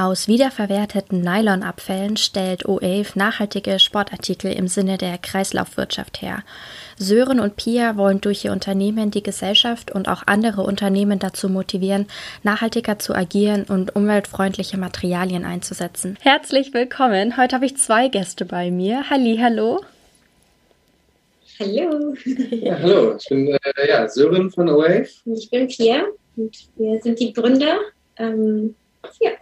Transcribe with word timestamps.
Aus 0.00 0.28
wiederverwerteten 0.28 1.22
Nylonabfällen 1.22 2.16
stellt 2.16 2.68
OAVE 2.68 3.16
nachhaltige 3.16 3.80
Sportartikel 3.80 4.52
im 4.52 4.68
Sinne 4.68 4.96
der 4.96 5.18
Kreislaufwirtschaft 5.18 6.22
her. 6.22 6.44
Sören 6.96 7.40
und 7.40 7.56
Pia 7.56 7.96
wollen 7.96 8.20
durch 8.20 8.44
ihr 8.44 8.52
Unternehmen 8.52 9.10
die 9.10 9.24
Gesellschaft 9.24 9.90
und 9.90 10.06
auch 10.06 10.22
andere 10.26 10.62
Unternehmen 10.62 11.18
dazu 11.18 11.48
motivieren, 11.48 12.06
nachhaltiger 12.44 13.00
zu 13.00 13.12
agieren 13.12 13.64
und 13.64 13.96
umweltfreundliche 13.96 14.78
Materialien 14.78 15.44
einzusetzen. 15.44 16.16
Herzlich 16.20 16.72
willkommen. 16.72 17.36
Heute 17.36 17.56
habe 17.56 17.66
ich 17.66 17.76
zwei 17.76 18.06
Gäste 18.06 18.44
bei 18.44 18.70
mir. 18.70 19.10
Halli, 19.10 19.38
hallo. 19.42 19.80
Hallo. 21.58 22.14
Ja, 22.52 22.78
hallo, 22.78 23.16
ich 23.16 23.28
bin 23.28 23.48
äh, 23.48 23.88
ja, 23.88 24.08
Sören 24.08 24.52
von 24.52 24.68
OAVE. 24.68 25.08
Ich 25.24 25.50
bin 25.50 25.66
Pia 25.66 26.04
und 26.36 26.56
wir 26.76 27.02
sind 27.02 27.18
die 27.18 27.32
Gründer. 27.32 27.78
Ähm, 28.16 28.76
ja. 29.20 29.32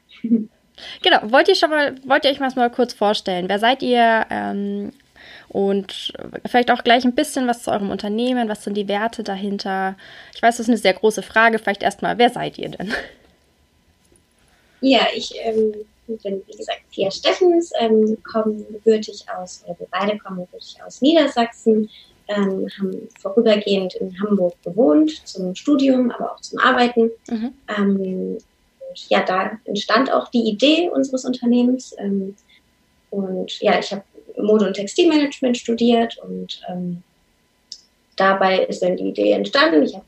Genau, 1.03 1.19
wollt 1.25 1.49
ihr 1.49 1.55
schon 1.55 1.71
mal, 1.71 1.95
wollt 2.05 2.25
ihr 2.25 2.31
euch 2.31 2.41
mal 2.41 2.71
kurz 2.71 2.93
vorstellen? 2.93 3.49
Wer 3.49 3.59
seid 3.59 3.83
ihr? 3.83 4.27
Ähm, 4.31 4.93
und 5.49 6.13
vielleicht 6.45 6.71
auch 6.71 6.85
gleich 6.85 7.05
ein 7.05 7.15
bisschen 7.15 7.47
was 7.47 7.63
zu 7.63 7.71
eurem 7.71 7.91
Unternehmen, 7.91 8.49
was 8.49 8.65
sind 8.65 8.75
die 8.75 8.89
Werte 8.89 9.23
dahinter? 9.23 9.97
Ich 10.35 10.43
weiß, 10.43 10.57
das 10.57 10.67
ist 10.67 10.69
eine 10.69 10.79
sehr 10.79 10.95
große 10.95 11.23
Frage. 11.23 11.59
Vielleicht 11.59 11.83
erstmal, 11.83 12.19
wer 12.19 12.31
seid 12.31 12.59
ihr 12.59 12.69
denn? 12.69 12.93
Ja, 14.81 15.07
ich 15.15 15.35
ähm, 15.43 15.73
bin, 16.07 16.43
wie 16.47 16.57
gesagt, 16.57 16.81
Pia 16.93 17.11
Steffens, 17.11 17.73
ähm, 17.81 18.19
komme 18.23 18.63
gebürtig 18.65 19.25
aus, 19.35 19.63
oder 19.65 19.79
wir 19.81 19.87
beide 19.91 20.19
kommen 20.19 20.41
gebürtig 20.41 20.77
aus 20.85 21.01
Niedersachsen, 21.01 21.89
ähm, 22.29 22.69
haben 22.79 23.09
vorübergehend 23.19 23.95
in 23.95 24.21
Hamburg 24.21 24.55
gewohnt, 24.63 25.27
zum 25.27 25.55
Studium, 25.55 26.11
aber 26.11 26.33
auch 26.33 26.41
zum 26.41 26.59
Arbeiten. 26.59 27.11
Mhm. 27.29 27.53
Ähm, 27.77 28.39
ja, 29.09 29.25
da 29.25 29.53
entstand 29.65 30.13
auch 30.13 30.29
die 30.29 30.49
Idee 30.49 30.91
unseres 30.93 31.25
Unternehmens. 31.25 31.95
Ähm, 31.99 32.35
und 33.11 33.61
ja, 33.61 33.79
ich 33.79 33.93
habe 33.93 34.03
Mode- 34.37 34.67
und 34.67 34.75
Textilmanagement 34.75 35.57
studiert 35.57 36.19
und 36.19 36.61
ähm, 36.69 37.03
dabei 38.17 38.65
ist 38.65 38.83
dann 38.83 38.97
die 38.97 39.09
Idee 39.09 39.33
entstanden. 39.33 39.83
Ich 39.83 39.95
habe 39.95 40.05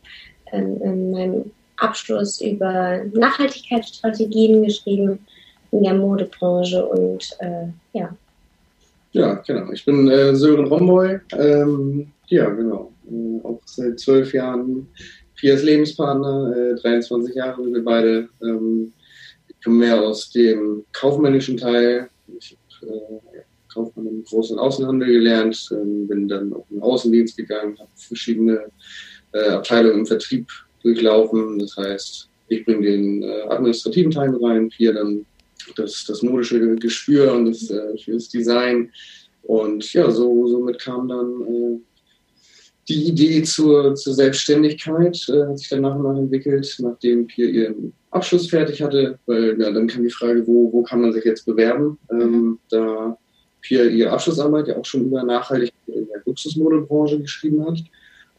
ähm, 0.52 0.80
in 0.82 1.10
meinem 1.10 1.50
Abschluss 1.76 2.40
über 2.40 3.02
Nachhaltigkeitsstrategien 3.12 4.64
geschrieben 4.64 5.20
in 5.70 5.82
der 5.82 5.94
Modebranche 5.94 6.84
und 6.84 7.36
äh, 7.40 7.68
ja. 7.92 8.14
Ja, 9.12 9.34
genau. 9.34 9.72
Ich 9.72 9.84
bin 9.84 10.08
äh, 10.08 10.34
Sören 10.34 10.66
Romboy. 10.66 11.20
Ähm, 11.32 12.12
ja, 12.26 12.48
genau. 12.50 12.92
Äh, 13.10 13.44
auch 13.44 13.60
seit 13.64 13.98
zwölf 14.00 14.34
Jahren 14.34 14.88
Pias 15.38 15.62
Lebenspartner, 15.62 16.74
äh, 16.76 16.80
23 16.80 17.34
Jahre 17.34 17.62
sind 17.62 17.74
wir 17.74 17.84
beide. 17.84 18.28
Ähm, 18.42 18.92
ich 19.48 19.64
komme 19.64 19.76
mehr 19.76 20.02
aus 20.02 20.30
dem 20.30 20.84
kaufmännischen 20.92 21.56
Teil. 21.56 22.10
Ich 22.38 22.56
habe 22.82 22.92
äh, 22.92 23.38
Kaufmann 23.72 24.06
im 24.06 24.24
großen 24.24 24.58
Außenhandel 24.58 25.12
gelernt, 25.12 25.68
ähm, 25.72 26.08
bin 26.08 26.28
dann 26.28 26.52
auch 26.52 26.66
in 26.70 26.76
den 26.76 26.82
Außendienst 26.82 27.36
gegangen, 27.36 27.78
habe 27.78 27.90
verschiedene 27.94 28.66
äh, 29.32 29.50
Abteilungen 29.50 30.00
im 30.00 30.06
Vertrieb 30.06 30.48
durchlaufen. 30.82 31.58
Das 31.58 31.76
heißt, 31.76 32.28
ich 32.48 32.64
bringe 32.64 32.82
den 32.82 33.22
äh, 33.22 33.42
administrativen 33.48 34.10
Teil 34.10 34.34
rein, 34.42 34.68
Pia 34.68 34.92
dann 34.92 35.24
das, 35.76 36.04
das 36.06 36.22
modische 36.22 36.76
Gespür 36.76 37.32
und 37.34 37.46
das, 37.46 37.70
äh, 37.70 37.94
das 38.06 38.28
Design. 38.28 38.90
Und 39.42 39.92
ja, 39.92 40.10
so, 40.10 40.46
somit 40.48 40.78
kam 40.80 41.08
dann 41.08 41.42
äh, 41.42 41.80
die 42.88 43.08
Idee 43.08 43.42
zur, 43.42 43.94
zur 43.94 44.14
Selbstständigkeit 44.14 45.28
äh, 45.28 45.46
hat 45.46 45.58
sich 45.58 45.68
dann 45.68 45.82
nach 45.82 45.94
und 45.94 46.02
nach 46.04 46.18
entwickelt, 46.18 46.74
nachdem 46.80 47.26
Pia 47.26 47.46
ihren 47.46 47.92
Abschluss 48.10 48.48
fertig 48.48 48.80
hatte, 48.80 49.18
weil 49.26 49.60
ja, 49.60 49.70
dann 49.70 49.86
kam 49.86 50.02
die 50.02 50.10
Frage, 50.10 50.46
wo, 50.46 50.72
wo 50.72 50.82
kann 50.82 51.02
man 51.02 51.12
sich 51.12 51.24
jetzt 51.24 51.44
bewerben? 51.44 51.98
Ähm, 52.10 52.58
da 52.70 53.16
Pia 53.60 53.84
ihre 53.84 54.10
Abschlussarbeit 54.10 54.68
ja 54.68 54.76
auch 54.76 54.84
schon 54.84 55.06
über 55.06 55.22
Nachhaltigkeit 55.22 55.96
in 55.96 56.06
der 56.08 56.22
Luxusmodebranche 56.24 57.20
geschrieben 57.20 57.66
hat 57.66 57.78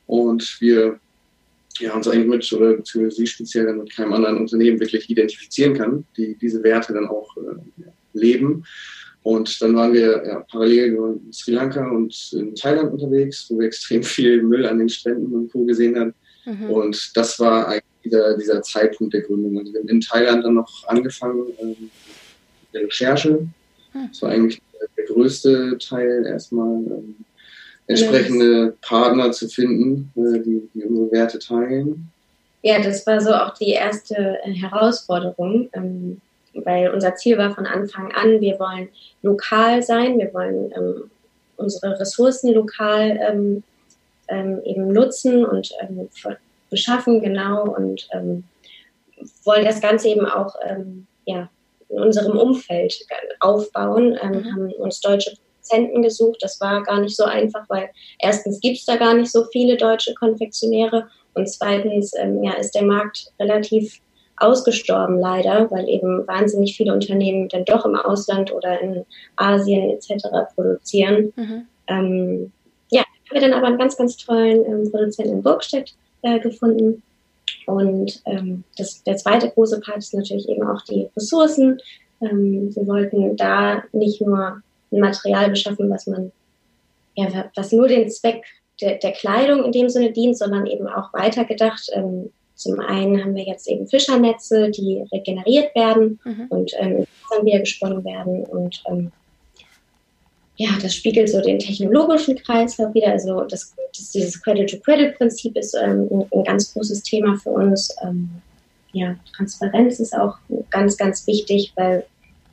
und 0.08 0.58
wir 0.60 1.00
ja, 1.80 1.96
uns 1.96 2.08
eigentlich 2.08 2.28
mit, 2.28 2.54
oder 2.54 2.74
beziehungsweise 2.74 3.18
sie 3.18 3.28
speziell 3.28 3.74
mit 3.74 3.96
keinem 3.96 4.14
anderen 4.14 4.38
Unternehmen 4.38 4.80
wirklich 4.80 5.10
identifizieren 5.10 5.76
kann, 5.76 6.06
die 6.18 6.36
diese 6.36 6.64
Werte 6.64 6.94
dann 6.94 7.08
auch 7.08 7.30
äh, 7.38 7.90
leben. 8.14 8.66
Und 9.24 9.62
dann 9.62 9.76
waren 9.76 9.94
wir 9.94 10.24
ja, 10.26 10.40
parallel 10.50 10.96
in 10.96 11.34
Sri 11.34 11.52
Lanka 11.52 11.86
und 11.90 12.32
in 12.34 12.56
Thailand 12.56 12.94
unterwegs, 12.94 13.48
wo 13.50 13.60
wir 13.60 13.68
extrem 13.68 14.02
viel 14.02 14.42
Müll 14.42 14.66
an 14.66 14.80
den 14.80 14.90
Stränden 14.90 15.34
und 15.34 15.52
Co. 15.52 15.66
gesehen 15.66 16.00
haben. 16.00 16.14
Mhm. 16.46 16.70
Und 16.70 17.12
das 17.16 17.40
war 17.40 17.68
eigentlich 17.68 17.84
dieser, 18.06 18.38
dieser 18.38 18.62
Zeitpunkt 18.62 19.14
der 19.14 19.22
Gründung. 19.22 19.60
Also 19.60 19.74
wir 19.74 19.82
haben 19.82 19.90
in 19.90 20.02
Thailand 20.02 20.46
dann 20.46 20.56
noch 20.56 20.88
angefangen 20.88 21.46
ähm, 21.60 21.76
mit 21.80 22.74
der 22.74 22.84
Recherche. 22.84 23.48
Mhm. 23.94 24.08
Das 24.10 24.22
war 24.22 24.30
eigentlich 24.32 24.62
der 24.98 25.06
größte 25.06 25.78
Teil, 25.78 26.26
erstmal 26.26 26.78
ähm, 26.78 27.16
entsprechende 27.88 28.76
Partner 28.82 29.32
zu 29.32 29.50
finden, 29.50 30.12
äh, 30.16 30.40
die, 30.40 30.70
die 30.74 30.84
unsere 30.84 31.12
Werte 31.12 31.40
teilen. 31.40 32.10
Ja, 32.62 32.82
das 32.82 33.06
war 33.08 33.20
so 33.22 33.34
auch 33.34 33.54
die 33.58 33.72
erste 33.72 34.38
äh, 34.44 34.52
Herausforderung. 34.54 35.70
Ähm, 35.74 36.22
weil 36.54 36.90
unser 36.90 37.16
Ziel 37.16 37.38
war 37.38 37.54
von 37.54 37.66
Anfang 37.66 38.12
an, 38.14 38.42
wir 38.42 38.60
wollen 38.60 38.90
lokal 39.22 39.84
sein, 39.84 40.18
wir 40.18 40.34
wollen 40.34 40.72
ähm, 40.76 41.12
unsere 41.58 42.00
Ressourcen 42.00 42.54
lokal 42.54 43.20
ähm, 43.22 43.64
ähm, 44.28 44.62
eben 44.64 44.88
nutzen 44.88 45.46
und 45.46 45.72
ähm, 45.82 46.10
beschaffen, 46.70 47.22
genau, 47.22 47.64
und 47.76 48.08
ähm, 48.14 48.44
wollen 49.44 49.66
das 49.66 49.82
Ganze 49.82 50.10
eben 50.10 50.26
auch 50.26 50.56
ähm, 50.66 51.08
ja, 51.26 51.50
in 51.90 52.00
unserem 52.00 52.38
Umfeld 52.38 53.06
aufbauen, 53.40 54.12
mhm. 54.12 54.54
haben 54.54 54.72
uns 54.74 55.02
deutsche 55.02 55.32
Produzenten 55.32 56.02
gesucht. 56.02 56.38
Das 56.42 56.62
war 56.62 56.84
gar 56.84 57.02
nicht 57.02 57.16
so 57.16 57.26
einfach, 57.26 57.66
weil 57.68 57.90
erstens 58.20 58.60
gibt 58.60 58.78
es 58.78 58.86
da 58.86 58.96
gar 58.96 59.14
nicht 59.14 59.32
so 59.32 59.46
viele 59.52 59.78
deutsche 59.78 60.14
Konfektionäre 60.14 61.08
und 61.34 61.50
zweitens 61.50 62.14
ja, 62.14 62.54
ist 62.54 62.76
der 62.76 62.84
Markt 62.84 63.32
relativ 63.40 64.00
ausgestorben 64.40 65.20
leider, 65.20 65.70
weil 65.72 65.88
eben 65.88 66.28
wahnsinnig 66.28 66.76
viele 66.76 66.94
Unternehmen 66.94 67.50
dann 67.50 67.66
doch 67.66 67.86
im 67.86 67.96
Ausland 67.96 68.54
oder 68.54 68.80
in 68.80 69.06
Asien 69.36 69.90
etc. 69.90 70.28
produzieren. 70.56 71.34
Mhm. 71.36 71.66
Ähm, 71.88 72.52
ja, 72.90 73.02
haben 73.02 73.34
wir 73.34 73.42
dann 73.42 73.54
aber 73.54 73.68
einen 73.68 73.78
ganz, 73.78 73.98
ganz 73.98 74.18
tollen 74.18 74.66
ähm, 74.66 74.92
Produzenten 74.92 75.34
in 75.34 75.44
Burgstedt 75.44 75.94
äh, 76.22 76.40
gefunden. 76.40 77.02
Und 77.66 78.22
ähm, 78.26 78.64
das, 78.78 79.04
der 79.04 79.18
zweite 79.18 79.50
große 79.50 79.80
Part 79.82 79.98
ist 79.98 80.14
natürlich 80.14 80.48
eben 80.50 80.68
auch 80.68 80.82
die 80.84 81.10
Ressourcen. 81.16 81.80
Ähm, 82.22 82.76
wir 82.76 82.88
wollten 82.88 83.36
da 83.38 83.84
nicht 83.92 84.22
nur 84.22 84.62
ein 84.92 85.00
Material 85.00 85.50
beschaffen, 85.50 85.90
was 85.90 86.08
man, 86.08 86.32
ja, 87.16 87.50
was 87.56 87.72
nur 87.72 87.88
den 87.88 88.10
Zweck 88.10 88.44
der, 88.82 88.98
der 88.98 89.12
Kleidung 89.12 89.64
in 89.66 89.72
dem 89.72 89.90
Sinne 89.90 90.12
dient, 90.12 90.38
sondern 90.38 90.66
eben 90.66 90.88
auch 90.88 91.14
weitergedacht, 91.14 91.90
ähm, 91.94 92.32
zum 92.60 92.78
einen 92.82 93.24
haben 93.24 93.36
wir 93.36 93.46
jetzt 93.46 93.70
eben 93.70 93.88
Fischernetze, 93.88 94.70
die 94.70 95.06
regeneriert 95.14 95.74
werden 95.76 96.20
mhm. 96.26 96.48
und 96.50 96.74
ähm, 96.78 97.06
dann 97.30 97.46
wieder 97.46 97.60
gesponnen 97.60 98.04
werden. 98.04 98.44
Und 98.44 98.84
ähm, 98.86 99.14
ja, 100.58 100.72
das 100.82 100.94
spiegelt 100.94 101.30
so 101.30 101.40
den 101.40 101.60
technologischen 101.60 102.36
Kreislauf 102.36 102.94
wieder. 102.94 103.14
Also 103.14 103.46
das, 103.46 103.74
das 103.96 104.12
dieses 104.12 104.42
Credit-to-Credit-Prinzip 104.42 105.56
ist 105.56 105.74
ähm, 105.74 106.10
ein, 106.12 106.26
ein, 106.34 106.44
ganz 106.44 106.74
großes 106.74 107.02
Thema 107.04 107.38
für 107.38 107.52
uns. 107.52 107.96
Ähm, 108.04 108.30
ja, 108.92 109.16
Transparenz 109.38 110.02
ist 110.02 110.14
auch 110.14 110.36
ganz, 110.70 110.98
ganz 110.98 111.26
wichtig, 111.28 111.72
weil 111.78 112.06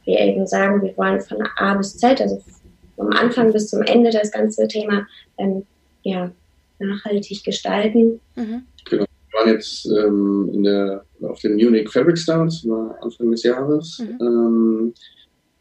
wir 0.04 0.20
eben 0.20 0.46
sagen, 0.46 0.82
wir 0.82 0.96
wollen 0.96 1.20
von 1.20 1.38
A 1.56 1.74
bis 1.74 1.96
Z, 1.98 2.20
also 2.20 2.40
vom 2.94 3.10
Anfang 3.10 3.52
bis 3.52 3.70
zum 3.70 3.82
Ende 3.82 4.10
das 4.10 4.30
ganze 4.30 4.68
Thema 4.68 5.04
ähm, 5.36 5.66
ja, 6.04 6.30
nachhaltig 6.78 7.42
gestalten. 7.42 8.20
Mhm. 8.36 8.66
Genau 8.88 9.05
waren 9.36 9.48
jetzt 9.50 9.86
ähm, 9.86 10.50
in 10.52 10.62
der, 10.64 11.04
auf 11.22 11.40
dem 11.40 11.56
Munich 11.56 11.88
Fabric 11.88 12.18
Stars, 12.18 12.66
war 12.66 12.96
Anfang 13.02 13.30
des 13.30 13.42
Jahres. 13.42 13.98
Mhm. 14.00 14.18
Ähm, 14.20 14.94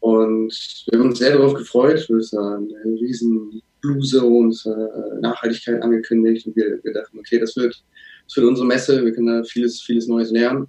und 0.00 0.84
wir 0.90 0.98
haben 0.98 1.08
uns 1.08 1.18
sehr 1.18 1.36
darauf 1.36 1.54
gefreut, 1.54 2.04
weil 2.08 2.18
es 2.18 2.32
war 2.32 2.56
eine 2.56 3.00
riesen 3.00 3.62
Blue 3.80 4.00
Zone, 4.00 4.54
äh, 4.64 5.20
Nachhaltigkeit 5.20 5.82
angekündigt 5.82 6.46
und 6.46 6.56
wir, 6.56 6.78
wir 6.82 6.92
dachten, 6.92 7.18
okay, 7.18 7.38
das 7.38 7.56
wird, 7.56 7.82
das 8.26 8.36
wird 8.36 8.46
unsere 8.46 8.66
Messe, 8.66 9.04
wir 9.04 9.12
können 9.12 9.26
da 9.26 9.44
vieles, 9.44 9.82
vieles 9.82 10.08
Neues 10.08 10.30
lernen. 10.30 10.68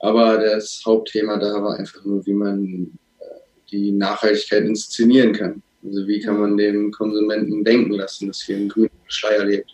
Aber 0.00 0.38
das 0.38 0.82
Hauptthema 0.84 1.38
da 1.38 1.62
war 1.62 1.78
einfach 1.78 2.04
nur, 2.04 2.24
wie 2.26 2.34
man 2.34 2.90
äh, 3.18 3.24
die 3.70 3.92
Nachhaltigkeit 3.92 4.64
inszenieren 4.64 5.32
kann. 5.32 5.62
Also 5.84 6.06
wie 6.06 6.20
kann 6.20 6.40
man 6.40 6.56
den 6.56 6.90
Konsumenten 6.90 7.64
denken 7.64 7.92
lassen, 7.92 8.28
dass 8.28 8.42
hier 8.42 8.56
ein 8.56 8.68
grüner 8.68 8.90
Schleier 9.06 9.44
lebt. 9.44 9.70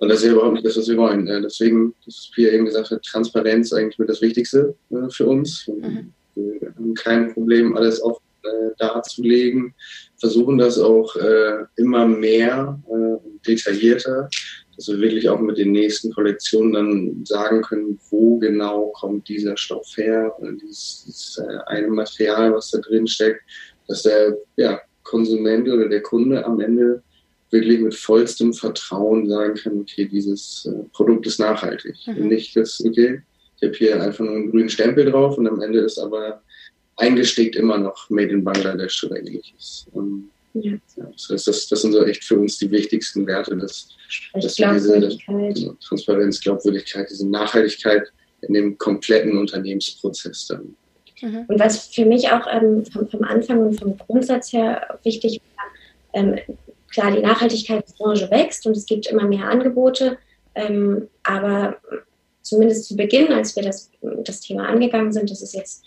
Und 0.00 0.08
das 0.08 0.20
ist 0.20 0.26
ja 0.26 0.32
überhaupt 0.32 0.54
nicht 0.54 0.66
das, 0.66 0.78
was 0.78 0.88
wir 0.88 0.96
wollen. 0.96 1.26
Deswegen, 1.26 1.94
das 2.06 2.30
Pia 2.34 2.50
eben 2.52 2.64
gesagt 2.64 2.90
hat, 2.90 3.02
Transparenz 3.02 3.72
eigentlich 3.72 3.98
mit 3.98 4.08
das 4.08 4.22
Wichtigste 4.22 4.74
äh, 4.90 5.10
für 5.10 5.26
uns. 5.26 5.68
Mhm. 5.68 6.12
Wir 6.34 6.74
haben 6.74 6.94
kein 6.94 7.34
Problem, 7.34 7.76
alles 7.76 8.02
offen 8.02 8.22
äh, 8.42 8.70
darzulegen, 8.78 9.74
versuchen 10.16 10.56
das 10.56 10.78
auch 10.78 11.14
äh, 11.16 11.64
immer 11.76 12.06
mehr 12.06 12.80
äh, 12.88 13.46
detaillierter, 13.46 14.30
dass 14.74 14.88
wir 14.88 15.00
wirklich 15.00 15.28
auch 15.28 15.38
mit 15.38 15.58
den 15.58 15.72
nächsten 15.72 16.10
Kollektionen 16.14 16.72
dann 16.72 17.24
sagen 17.26 17.60
können, 17.60 18.00
wo 18.08 18.38
genau 18.38 18.92
kommt 18.98 19.28
dieser 19.28 19.58
Stoff 19.58 19.86
her, 19.98 20.34
dieses, 20.62 21.04
dieses 21.06 21.38
äh, 21.46 21.58
eine 21.66 21.88
Material, 21.88 22.54
was 22.54 22.70
da 22.70 22.78
drin 22.78 23.06
steckt, 23.06 23.42
dass 23.86 24.04
der 24.04 24.38
ja, 24.56 24.80
Konsument 25.02 25.68
oder 25.68 25.90
der 25.90 26.00
Kunde 26.00 26.42
am 26.46 26.60
Ende 26.60 27.02
wirklich 27.50 27.80
mit 27.80 27.94
vollstem 27.94 28.52
Vertrauen 28.52 29.28
sagen 29.28 29.54
kann, 29.54 29.80
okay, 29.80 30.06
dieses 30.06 30.66
äh, 30.66 30.84
Produkt 30.92 31.26
ist 31.26 31.40
nachhaltig. 31.40 31.96
Mhm. 32.06 32.16
Und 32.16 32.28
nicht 32.28 32.56
das, 32.56 32.82
okay, 32.84 33.22
ich 33.56 33.66
habe 33.66 33.76
hier 33.76 34.02
einfach 34.02 34.24
nur 34.24 34.36
einen 34.36 34.50
grünen 34.50 34.68
Stempel 34.68 35.10
drauf 35.10 35.36
und 35.36 35.46
am 35.46 35.60
Ende 35.60 35.80
ist 35.80 35.98
aber 35.98 36.42
eingestickt 36.96 37.56
immer 37.56 37.78
noch 37.78 38.08
Made 38.10 38.30
in 38.30 38.44
Bangladesch 38.44 39.04
oder 39.04 39.18
ähnliches. 39.18 39.86
Und, 39.92 40.30
ja. 40.54 40.72
ja. 40.72 41.10
das 41.12 41.28
heißt, 41.30 41.46
das, 41.46 41.68
das 41.68 41.82
sind 41.82 41.92
so 41.92 42.04
echt 42.04 42.24
für 42.24 42.38
uns 42.38 42.58
die 42.58 42.70
wichtigsten 42.70 43.26
Werte, 43.26 43.56
dass, 43.56 43.88
dass 44.34 44.58
wir 44.58 44.72
diese 44.72 45.18
genau, 45.26 45.76
Transparenz, 45.86 46.40
Glaubwürdigkeit, 46.40 47.08
diese 47.10 47.28
Nachhaltigkeit 47.28 48.10
in 48.42 48.54
dem 48.54 48.78
kompletten 48.78 49.36
Unternehmensprozess 49.36 50.46
dann. 50.46 50.74
Mhm. 51.20 51.44
Und 51.48 51.58
was 51.60 51.88
für 51.88 52.06
mich 52.06 52.30
auch 52.30 52.46
ähm, 52.50 52.84
vom, 52.86 53.08
vom, 53.08 53.22
Anfang 53.24 53.66
und 53.66 53.78
vom 53.78 53.96
Grundsatz 53.98 54.52
her 54.52 54.98
wichtig 55.02 55.40
war, 55.56 56.20
ähm, 56.22 56.38
klar, 56.90 57.10
die 57.12 57.22
Nachhaltigkeitsbranche 57.22 58.30
wächst 58.30 58.66
und 58.66 58.76
es 58.76 58.86
gibt 58.86 59.06
immer 59.06 59.24
mehr 59.24 59.48
Angebote, 59.48 60.18
ähm, 60.54 61.08
aber 61.22 61.76
zumindest 62.42 62.86
zu 62.86 62.96
Beginn, 62.96 63.32
als 63.32 63.54
wir 63.56 63.62
das, 63.62 63.90
das 64.24 64.40
Thema 64.40 64.68
angegangen 64.68 65.12
sind, 65.12 65.30
das 65.30 65.42
ist 65.42 65.54
jetzt 65.54 65.84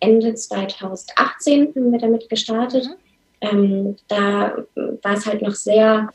Ende 0.00 0.34
2018 0.34 1.74
haben 1.74 1.92
wir 1.92 1.98
damit 1.98 2.28
gestartet. 2.28 2.84
Mhm. 2.84 2.96
Ähm, 3.40 3.96
da 4.08 4.64
war 5.02 5.14
es 5.14 5.26
halt 5.26 5.42
noch 5.42 5.54
sehr 5.54 6.08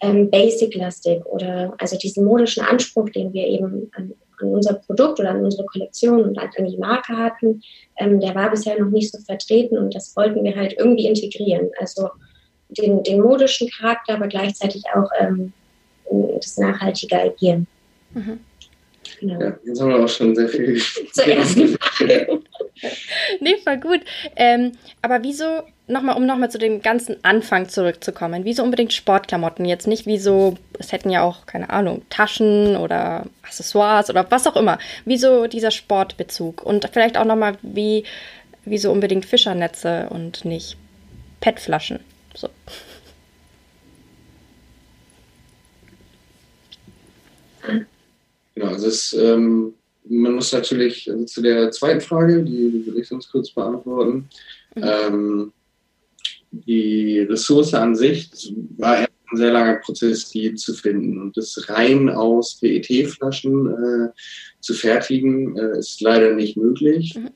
ähm, 0.00 0.30
basic-lastig 0.30 1.24
oder 1.26 1.74
also 1.78 1.96
diesen 1.96 2.24
modischen 2.24 2.64
Anspruch, 2.64 3.08
den 3.10 3.32
wir 3.32 3.46
eben 3.46 3.90
an, 3.94 4.12
an, 4.40 4.48
unser 4.48 4.74
Produkt 4.74 5.18
oder 5.20 5.30
an 5.30 5.44
unsere 5.44 5.64
Kollektion 5.64 6.22
und 6.22 6.38
an 6.38 6.50
die 6.66 6.76
Marke 6.76 7.16
hatten, 7.16 7.62
ähm, 7.98 8.20
der 8.20 8.34
war 8.34 8.50
bisher 8.50 8.78
noch 8.78 8.90
nicht 8.90 9.10
so 9.10 9.18
vertreten 9.18 9.78
und 9.78 9.94
das 9.94 10.14
wollten 10.16 10.44
wir 10.44 10.54
halt 10.54 10.74
irgendwie 10.78 11.06
integrieren. 11.06 11.70
Also 11.78 12.08
den, 12.68 13.02
den 13.02 13.20
modischen 13.20 13.68
Charakter, 13.70 14.14
aber 14.14 14.28
gleichzeitig 14.28 14.82
auch 14.94 15.08
ähm, 15.18 15.52
das 16.36 16.56
nachhaltige 16.58 17.20
Agieren. 17.20 17.66
Mhm. 18.12 18.40
Genau. 19.20 19.40
Ja, 19.40 19.56
jetzt 19.64 19.80
haben 19.80 19.88
wir 19.90 20.04
auch 20.04 20.08
schon 20.08 20.34
sehr 20.34 20.48
viel. 20.48 20.80
Zuerst 21.12 21.56
gefragt. 21.56 22.42
nee, 23.40 23.56
voll 23.62 23.78
gut. 23.78 24.00
Ähm, 24.36 24.72
aber 25.00 25.22
wieso, 25.22 25.62
nochmal, 25.86 26.16
um 26.16 26.26
nochmal 26.26 26.50
zu 26.50 26.58
dem 26.58 26.82
ganzen 26.82 27.22
Anfang 27.24 27.68
zurückzukommen, 27.68 28.44
wieso 28.44 28.62
unbedingt 28.62 28.92
Sportklamotten? 28.92 29.64
Jetzt 29.64 29.86
nicht 29.86 30.06
wie 30.06 30.18
so, 30.18 30.56
es 30.78 30.92
hätten 30.92 31.10
ja 31.10 31.22
auch, 31.22 31.46
keine 31.46 31.70
Ahnung, 31.70 32.02
Taschen 32.10 32.76
oder 32.76 33.26
Accessoires 33.42 34.10
oder 34.10 34.30
was 34.30 34.46
auch 34.46 34.56
immer. 34.56 34.78
Wieso 35.04 35.46
dieser 35.46 35.70
Sportbezug? 35.70 36.62
Und 36.62 36.88
vielleicht 36.92 37.16
auch 37.16 37.24
nochmal, 37.24 37.56
wie, 37.62 38.04
wieso 38.64 38.92
unbedingt 38.92 39.24
Fischernetze 39.24 40.08
und 40.10 40.44
nicht 40.44 40.76
PET-Flaschen? 41.40 42.00
So. 42.36 42.50
Genau, 48.54 48.68
also 48.68 48.86
es, 48.86 49.12
ähm, 49.14 49.74
man 50.04 50.34
muss 50.34 50.52
natürlich 50.52 51.10
also 51.10 51.24
zu 51.24 51.42
der 51.42 51.70
zweiten 51.70 52.00
Frage, 52.00 52.42
die, 52.42 52.86
will 52.86 52.98
ich 52.98 53.08
sonst 53.08 53.30
kurz 53.30 53.50
beantworten. 53.50 54.28
Mhm. 54.74 54.82
Ähm, 54.82 55.52
die 56.50 57.20
Ressource 57.20 57.74
an 57.74 57.96
sich 57.96 58.30
war 58.76 58.96
ein 58.96 59.06
sehr 59.32 59.52
langer 59.52 59.76
Prozess, 59.76 60.30
die 60.30 60.54
zu 60.54 60.74
finden. 60.74 61.20
Und 61.20 61.36
das 61.36 61.68
rein 61.68 62.08
aus 62.08 62.58
PET-Flaschen 62.60 63.66
äh, 63.66 64.08
zu 64.60 64.74
fertigen, 64.74 65.56
äh, 65.56 65.78
ist 65.78 66.00
leider 66.00 66.34
nicht 66.34 66.56
möglich. 66.56 67.14
Mhm. 67.14 67.30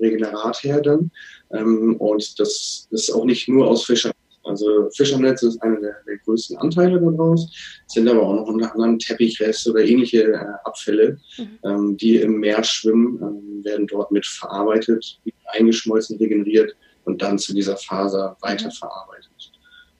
Regenerat 0.00 0.62
her 0.62 0.80
dann. 0.80 1.10
Ähm, 1.52 1.96
und 1.96 2.38
das 2.38 2.86
ist 2.90 3.10
auch 3.10 3.24
nicht 3.24 3.48
nur 3.48 3.68
aus 3.68 3.84
Fischern 3.84 4.12
also 4.46 4.88
Fischernetz 4.94 5.42
ist 5.42 5.60
einer 5.62 5.80
der, 5.80 5.96
der, 6.06 6.18
größten 6.18 6.56
Anteile 6.58 7.00
daraus, 7.00 7.50
sind 7.86 8.08
aber 8.08 8.22
auch 8.22 8.34
noch 8.34 8.46
unter 8.46 8.72
anderem 8.72 8.98
Teppichreste 8.98 9.70
oder 9.70 9.84
ähnliche 9.84 10.32
äh, 10.32 10.38
Abfälle, 10.64 11.18
mhm. 11.38 11.58
ähm, 11.64 11.96
die 11.96 12.16
im 12.16 12.40
Meer 12.40 12.62
schwimmen, 12.64 13.18
ähm, 13.22 13.64
werden 13.64 13.86
dort 13.86 14.10
mit 14.12 14.24
verarbeitet, 14.26 15.20
eingeschmolzen, 15.52 16.18
regeneriert 16.18 16.74
und 17.04 17.22
dann 17.22 17.38
zu 17.38 17.54
dieser 17.54 17.76
Faser 17.76 18.36
weiterverarbeitet. 18.40 19.52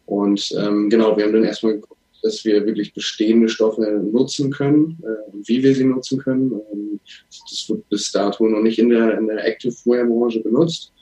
Und 0.06 0.52
ähm, 0.58 0.88
genau, 0.88 1.16
wir 1.16 1.24
haben 1.24 1.32
dann 1.32 1.44
erstmal 1.44 1.74
geguckt, 1.74 1.96
dass 2.22 2.44
wir 2.44 2.64
wirklich 2.64 2.94
bestehende 2.94 3.48
Stoffe 3.48 3.82
nutzen 4.12 4.50
können, 4.50 4.98
äh, 5.02 5.32
wie 5.46 5.62
wir 5.62 5.74
sie 5.74 5.84
nutzen 5.84 6.18
können. 6.18 6.52
Ähm, 6.72 7.00
das 7.50 7.68
wird 7.68 7.88
bis 7.88 8.10
dato 8.12 8.46
noch 8.46 8.62
nicht 8.62 8.78
in 8.78 8.88
der, 8.88 9.18
in 9.18 9.26
der 9.26 9.44
Active 9.44 9.74
Wear 9.84 10.04
Branche 10.04 10.40
benutzt. 10.40 10.92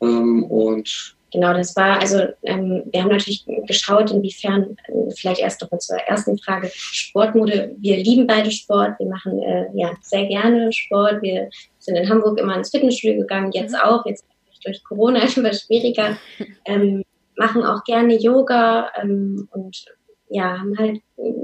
Ähm, 0.00 0.44
und 0.44 1.16
genau, 1.34 1.52
das 1.52 1.74
war, 1.76 2.00
also 2.00 2.20
ähm, 2.44 2.84
wir 2.90 3.02
haben 3.02 3.10
natürlich 3.10 3.44
geschaut, 3.66 4.10
inwiefern, 4.12 4.76
äh, 4.86 5.10
vielleicht 5.14 5.40
erst 5.40 5.60
noch 5.60 5.78
zur 5.78 5.96
ersten 5.98 6.38
Frage, 6.38 6.70
Sportmode. 6.72 7.74
Wir 7.78 7.96
lieben 7.96 8.26
beide 8.26 8.50
Sport, 8.50 8.98
wir 8.98 9.08
machen 9.08 9.42
äh, 9.42 9.66
ja 9.74 9.90
sehr 10.00 10.26
gerne 10.26 10.72
Sport. 10.72 11.20
Wir 11.22 11.50
sind 11.80 11.96
in 11.96 12.08
Hamburg 12.08 12.38
immer 12.38 12.56
ins 12.56 12.70
Fitnessstudio 12.70 13.20
gegangen, 13.20 13.52
jetzt 13.52 13.72
mhm. 13.72 13.80
auch, 13.82 14.06
jetzt 14.06 14.24
durch 14.64 14.82
Corona 14.84 15.22
etwas 15.24 15.62
schwieriger. 15.62 16.16
Ähm, 16.64 17.02
machen 17.36 17.64
auch 17.64 17.82
gerne 17.82 18.16
Yoga 18.16 18.90
ähm, 19.02 19.48
und 19.52 19.84
ja, 20.28 20.58
haben 20.58 20.78
halt 20.78 21.00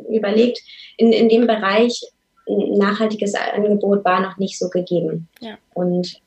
überlegt, 0.08 0.60
in, 0.96 1.12
in 1.12 1.28
dem 1.28 1.46
Bereich 1.46 2.00
ein 2.48 2.78
nachhaltiges 2.78 3.34
Angebot 3.34 4.04
war 4.04 4.20
noch 4.20 4.38
nicht 4.38 4.58
so 4.58 4.68
gegeben. 4.68 5.28
Ja. 5.40 5.58
Und 5.74 6.20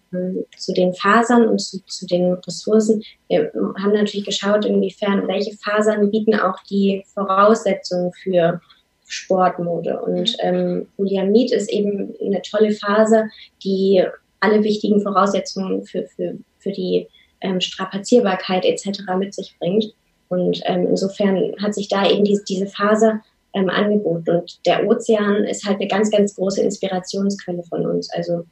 zu 0.58 0.74
den 0.74 0.94
Fasern 0.94 1.48
und 1.48 1.60
zu, 1.60 1.84
zu, 1.86 2.06
den 2.06 2.34
Ressourcen. 2.34 3.04
Wir 3.28 3.52
haben 3.54 3.94
natürlich 3.94 4.26
geschaut, 4.26 4.66
inwiefern, 4.66 5.28
welche 5.28 5.56
Fasern 5.58 6.12
bieten 6.12 6.36
auch 6.36 6.58
die 6.70 7.04
Voraussetzungen 7.14 8.12
für 8.14 8.62
Sportmode. 9.06 10.00
Und 10.02 10.32
mhm. 10.32 10.38
ähm, 10.40 10.88
Polyamid 10.98 11.52
ist 11.52 11.72
eben 11.72 12.14
eine 12.22 12.42
tolle 12.42 12.72
Faser, 12.72 13.30
die 13.64 14.04
alle 14.40 14.64
wichtigen 14.64 15.02
Voraussetzungen 15.02 15.86
für, 15.86 16.06
für, 16.08 16.38
für 16.60 16.72
die 16.72 17.08
ähm, 17.42 17.62
Strapazierbarkeit 17.62 18.66
etc. 18.66 19.02
mit 19.18 19.34
sich 19.34 19.56
bringt. 19.60 19.94
Und 20.30 20.62
ähm, 20.66 20.88
insofern 20.88 21.54
hat 21.62 21.76
sich 21.76 21.88
da 21.88 22.10
eben 22.10 22.24
diese, 22.24 22.44
diese 22.44 22.68
Faser 22.68 23.22
ähm, 23.54 23.70
angeboten. 23.70 24.30
Und 24.30 24.66
der 24.66 24.88
Ozean 24.88 25.44
ist 25.44 25.66
halt 25.66 25.80
eine 25.80 25.88
ganz, 25.88 26.10
ganz 26.10 26.36
große 26.36 26.62
Inspirationsquelle 26.62 27.64
von 27.64 27.86
uns. 27.86 28.10
Also 28.12 28.46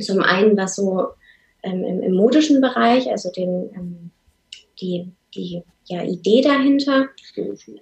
zum 0.00 0.20
einen 0.20 0.56
was 0.56 0.76
so 0.76 1.08
ähm, 1.62 1.84
im, 1.84 2.02
im, 2.02 2.14
modischen 2.14 2.60
Bereich, 2.60 3.10
also 3.10 3.30
den, 3.30 3.70
ähm, 3.74 4.10
die, 4.80 5.08
die 5.34 5.62
ja, 5.86 6.02
Idee 6.02 6.42
dahinter. 6.42 7.08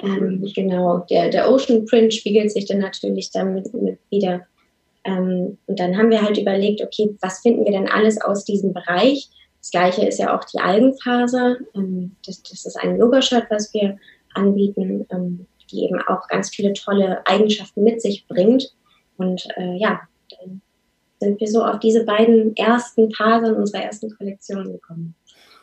Ähm, 0.01 0.51
genau, 0.55 1.05
der, 1.11 1.31
der 1.31 1.51
Ocean 1.51 1.87
Print 1.87 2.15
spiegelt 2.15 2.51
sich 2.51 2.67
dann 2.67 2.79
natürlich 2.79 3.31
damit 3.31 3.73
mit 3.75 3.99
wieder. 4.11 4.47
Ähm, 5.05 5.59
und 5.67 5.81
dann 5.81 5.97
haben 5.97 6.11
wir 6.11 6.23
halt 6.23 6.39
überlegt, 6.39 6.83
okay, 6.83 7.15
was 7.21 7.41
finden 7.41 7.65
wir 7.65 7.73
denn 7.73 7.89
alles 7.89 8.21
aus 8.21 8.45
diesem 8.45 8.73
Bereich? 8.73 9.29
Das 9.61 9.71
gleiche 9.71 10.07
ist 10.07 10.19
ja 10.19 10.37
auch 10.37 10.45
die 10.45 10.59
Algenfaser. 10.59 11.57
Ähm, 11.75 12.17
das, 12.27 12.43
das 12.43 12.67
ist 12.67 12.77
ein 12.77 12.99
Yoga-Shirt, 12.99 13.47
was 13.51 13.73
wir 13.75 13.99
anbieten, 14.35 15.07
ähm, 15.11 15.47
die 15.71 15.85
eben 15.85 16.01
auch 16.03 16.27
ganz 16.29 16.51
viele 16.51 16.73
tolle 16.73 17.27
Eigenschaften 17.27 17.83
mit 17.83 18.01
sich 18.01 18.27
bringt. 18.27 18.75
Und 19.17 19.47
äh, 19.57 19.77
ja, 19.77 20.01
dann 20.31 20.63
sind 21.23 21.41
wir 21.41 21.47
so 21.47 21.63
auf 21.63 21.79
diese 21.79 22.05
beiden 22.05 22.57
ersten 22.57 23.13
Fasern 23.13 23.55
unserer 23.55 23.85
ersten 23.85 24.15
Kollektion 24.17 24.73
gekommen. 24.73 25.15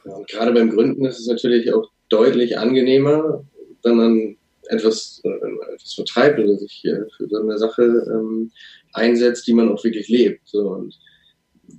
Und 0.05 0.27
gerade 0.27 0.53
beim 0.53 0.69
Gründen 0.69 1.05
ist 1.05 1.19
es 1.19 1.27
natürlich 1.27 1.73
auch 1.73 1.89
deutlich 2.07 2.57
angenehmer, 2.57 3.43
wenn 3.83 3.95
man 3.95 4.37
etwas, 4.69 5.19
wenn 5.23 5.53
man 5.55 5.69
etwas 5.73 5.93
vertreibt 5.93 6.39
oder 6.39 6.55
sich 6.57 6.81
für 6.81 7.27
so 7.27 7.37
eine 7.37 7.57
Sache 7.57 7.83
ähm, 7.83 8.51
einsetzt, 8.93 9.47
die 9.47 9.53
man 9.53 9.69
auch 9.69 9.83
wirklich 9.83 10.07
lebt. 10.07 10.41
So, 10.45 10.69
und 10.69 10.97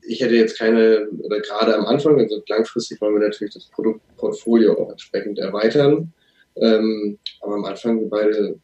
ich 0.06 0.20
hätte 0.20 0.34
jetzt 0.34 0.58
keine, 0.58 1.08
oder 1.22 1.40
gerade 1.40 1.74
am 1.74 1.86
Anfang, 1.86 2.18
also 2.20 2.42
langfristig 2.48 3.00
wollen 3.00 3.14
wir 3.14 3.28
natürlich 3.28 3.54
das 3.54 3.66
Produktportfolio 3.70 4.78
auch 4.78 4.90
entsprechend 4.90 5.38
erweitern. 5.38 6.12
Ähm, 6.56 7.18
aber 7.40 7.54
am 7.54 7.64
Anfang 7.64 8.08
beide 8.10 8.58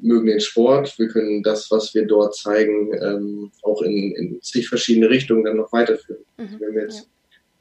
mögen 0.00 0.26
den 0.26 0.40
Sport. 0.40 0.98
Wir 0.98 1.08
können 1.08 1.42
das, 1.42 1.70
was 1.70 1.94
wir 1.94 2.06
dort 2.06 2.34
zeigen, 2.34 2.92
ähm, 3.00 3.52
auch 3.62 3.82
in, 3.82 4.12
in 4.16 4.42
zig 4.42 4.68
verschiedene 4.68 5.08
Richtungen 5.08 5.44
dann 5.44 5.56
noch 5.56 5.72
weiterführen. 5.72 6.24
Mhm, 6.36 6.60
Wenn 6.60 6.74
wir 6.74 6.82
jetzt 6.82 7.08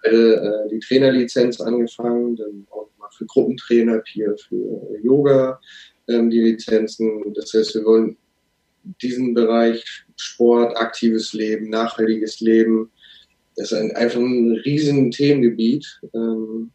beide 0.04 0.36
äh, 0.36 0.70
die 0.70 0.80
Trainerlizenz 0.80 1.62
angefangen, 1.62 2.36
dann 2.36 2.68
auch 2.72 2.90
mal 2.98 3.10
für 3.18 3.26
Gruppentrainer, 3.26 4.00
Peer 4.00 4.36
für 4.38 5.00
Yoga 5.02 5.60
ähm, 6.08 6.30
die 6.30 6.42
Lizenzen. 6.42 7.34
Das 7.34 7.54
heißt, 7.54 7.76
wir 7.76 7.86
wollen 7.86 8.18
diesen 9.02 9.34
Bereich 9.34 9.84
Sport, 10.18 10.78
aktives 10.78 11.34
Leben, 11.34 11.70
nachhaltiges 11.70 12.40
Leben, 12.42 12.92
das 13.56 13.72
ist 13.72 13.78
ein, 13.78 13.92
einfach 13.96 14.20
ein 14.20 14.52
riesen 14.66 15.12
Themengebiet, 15.12 16.02
ähm, 16.14 16.72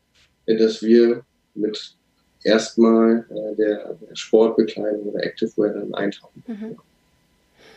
in 0.47 0.59
das 0.59 0.83
wir 0.83 1.25
mit 1.55 1.97
erstmal 2.45 3.25
äh, 3.31 3.57
der, 3.57 3.95
der 3.95 4.15
Sportbekleidung 4.15 5.09
oder 5.09 5.23
Activewear 5.25 5.75
dann 5.75 5.95
eintauchen. 5.95 6.43
Mhm. 6.47 6.77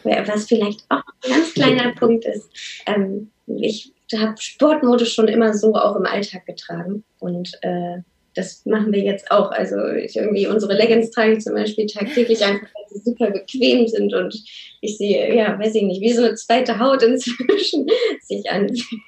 Was 0.03 0.45
vielleicht 0.45 0.83
auch 0.89 1.03
ein 1.23 1.31
ganz 1.31 1.53
kleiner 1.53 1.93
Punkt 1.93 2.25
ist, 2.25 2.49
ähm, 2.87 3.29
ich 3.45 3.93
habe 4.13 4.33
Sportmode 4.39 5.05
schon 5.05 5.27
immer 5.27 5.53
so 5.53 5.75
auch 5.75 5.95
im 5.95 6.05
Alltag 6.05 6.45
getragen 6.45 7.03
und 7.19 7.51
äh, 7.61 7.99
das 8.33 8.65
machen 8.65 8.93
wir 8.93 9.01
jetzt 9.01 9.29
auch. 9.29 9.51
Also 9.51 9.87
ich 9.87 10.15
irgendwie 10.15 10.47
unsere 10.47 10.73
Leggings 10.73 11.11
trage 11.11 11.33
ich 11.33 11.43
zum 11.43 11.53
Beispiel 11.53 11.85
tagtäglich 11.85 12.43
einfach, 12.43 12.67
weil 12.73 12.85
sie 12.89 12.99
super 12.99 13.29
bequem 13.29 13.87
sind 13.87 14.13
und 14.13 14.33
ich 14.79 14.97
sehe, 14.97 15.35
ja, 15.35 15.59
weiß 15.59 15.75
ich 15.75 15.83
nicht, 15.83 16.01
wie 16.01 16.13
so 16.13 16.23
eine 16.23 16.35
zweite 16.35 16.79
Haut 16.79 17.03
inzwischen 17.03 17.87
sich 18.21 18.49
anfühlt. 18.49 19.01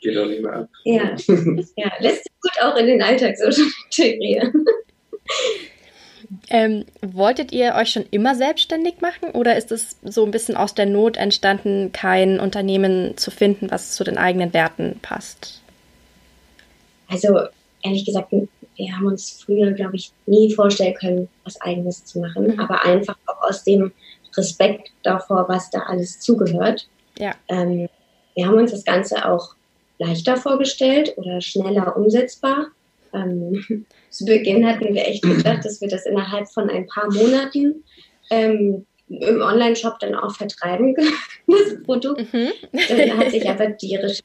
Geht 0.00 0.16
auch 0.16 0.26
nicht 0.26 0.42
mehr 0.42 0.52
ab. 0.54 0.68
Ja, 0.84 1.14
ja 1.76 1.92
lässt 2.00 2.24
sich 2.24 2.32
gut 2.40 2.62
auch 2.62 2.76
in 2.76 2.86
den 2.86 3.02
Alltag 3.02 3.36
so 3.36 3.62
integrieren. 3.84 4.64
Ähm, 6.48 6.84
wolltet 7.00 7.50
ihr 7.50 7.74
euch 7.74 7.90
schon 7.90 8.04
immer 8.10 8.34
selbstständig 8.36 9.00
machen 9.00 9.30
oder 9.30 9.56
ist 9.56 9.72
es 9.72 9.96
so 10.04 10.24
ein 10.24 10.30
bisschen 10.30 10.56
aus 10.56 10.74
der 10.74 10.86
Not 10.86 11.16
entstanden, 11.16 11.90
kein 11.92 12.38
Unternehmen 12.38 13.16
zu 13.16 13.30
finden, 13.30 13.70
was 13.70 13.92
zu 13.92 14.04
den 14.04 14.16
eigenen 14.16 14.52
Werten 14.52 15.00
passt? 15.02 15.60
Also 17.08 17.40
ehrlich 17.82 18.04
gesagt, 18.04 18.32
wir 18.32 18.96
haben 18.96 19.06
uns 19.06 19.42
früher, 19.44 19.72
glaube 19.72 19.96
ich, 19.96 20.12
nie 20.26 20.54
vorstellen 20.54 20.94
können, 20.94 21.28
was 21.44 21.60
eigenes 21.60 22.04
zu 22.04 22.20
machen, 22.20 22.52
mhm. 22.52 22.60
aber 22.60 22.84
einfach 22.84 23.16
auch 23.26 23.48
aus 23.48 23.64
dem 23.64 23.92
Respekt 24.36 24.92
davor, 25.02 25.48
was 25.48 25.70
da 25.70 25.80
alles 25.80 26.20
zugehört. 26.20 26.88
Ja. 27.18 27.34
Ähm, 27.48 27.88
wir 28.34 28.46
haben 28.46 28.58
uns 28.58 28.70
das 28.70 28.84
Ganze 28.84 29.28
auch 29.28 29.54
leichter 29.98 30.36
vorgestellt 30.36 31.14
oder 31.16 31.40
schneller 31.40 31.96
umsetzbar. 31.96 32.68
Ähm, 33.12 33.84
zu 34.10 34.24
Beginn 34.24 34.66
hatten 34.66 34.94
wir 34.94 35.06
echt 35.06 35.22
gedacht, 35.22 35.64
dass 35.64 35.80
wir 35.80 35.88
das 35.88 36.04
innerhalb 36.04 36.48
von 36.48 36.68
ein 36.68 36.86
paar 36.86 37.10
Monaten 37.12 37.84
ähm, 38.30 38.86
im 39.08 39.40
Online-Shop 39.40 39.98
dann 40.00 40.14
auch 40.14 40.34
vertreiben 40.34 40.94
können, 40.94 41.12
das 41.46 41.82
Produkt. 41.84 42.32
Mhm. 42.32 42.50
Dann 42.72 43.18
hat 43.18 43.30
sich 43.30 43.48
aber 43.48 43.68
die, 43.68 43.96
Recherche, 43.96 44.22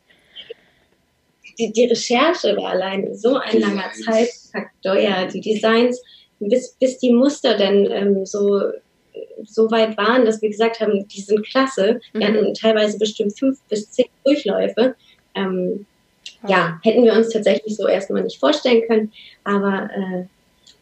die, 1.58 1.72
die 1.72 1.86
Recherche 1.86 2.56
war 2.58 2.72
allein 2.72 3.15
so 3.15 3.38
ein 3.38 3.60
langer 3.60 3.92
Zeitfaktor, 4.06 4.98
ja, 5.00 5.25
die 5.25 5.42
Designs, 5.42 6.01
bis, 6.39 6.75
bis 6.80 7.00
die 7.00 7.13
Muster 7.13 7.58
dann 7.58 7.89
ähm, 7.89 8.25
so, 8.25 8.62
so 9.44 9.72
weit 9.72 9.98
waren, 9.98 10.25
dass 10.25 10.42
wir 10.42 10.50
gesagt 10.50 10.80
haben, 10.80 11.08
die 11.08 11.22
sind 11.22 11.46
klasse. 11.46 12.00
Wir 12.13 12.30
mhm. 12.30 12.38
hatten 12.38 12.54
teilweise 12.54 12.98
bestimmt 12.98 13.38
fünf 13.38 13.60
bis 13.70 13.89
zehn 13.92 14.06
Durchläufe. 14.24 14.96
Ähm, 15.34 15.86
ja, 16.48 16.80
hätten 16.84 17.04
wir 17.04 17.14
uns 17.14 17.30
tatsächlich 17.30 17.75
so 17.75 17.88
erstmal 17.88 18.24
nicht 18.24 18.40
vorstellen 18.40 18.84
können, 18.88 19.12
aber 19.44 19.90
äh, 19.96 20.25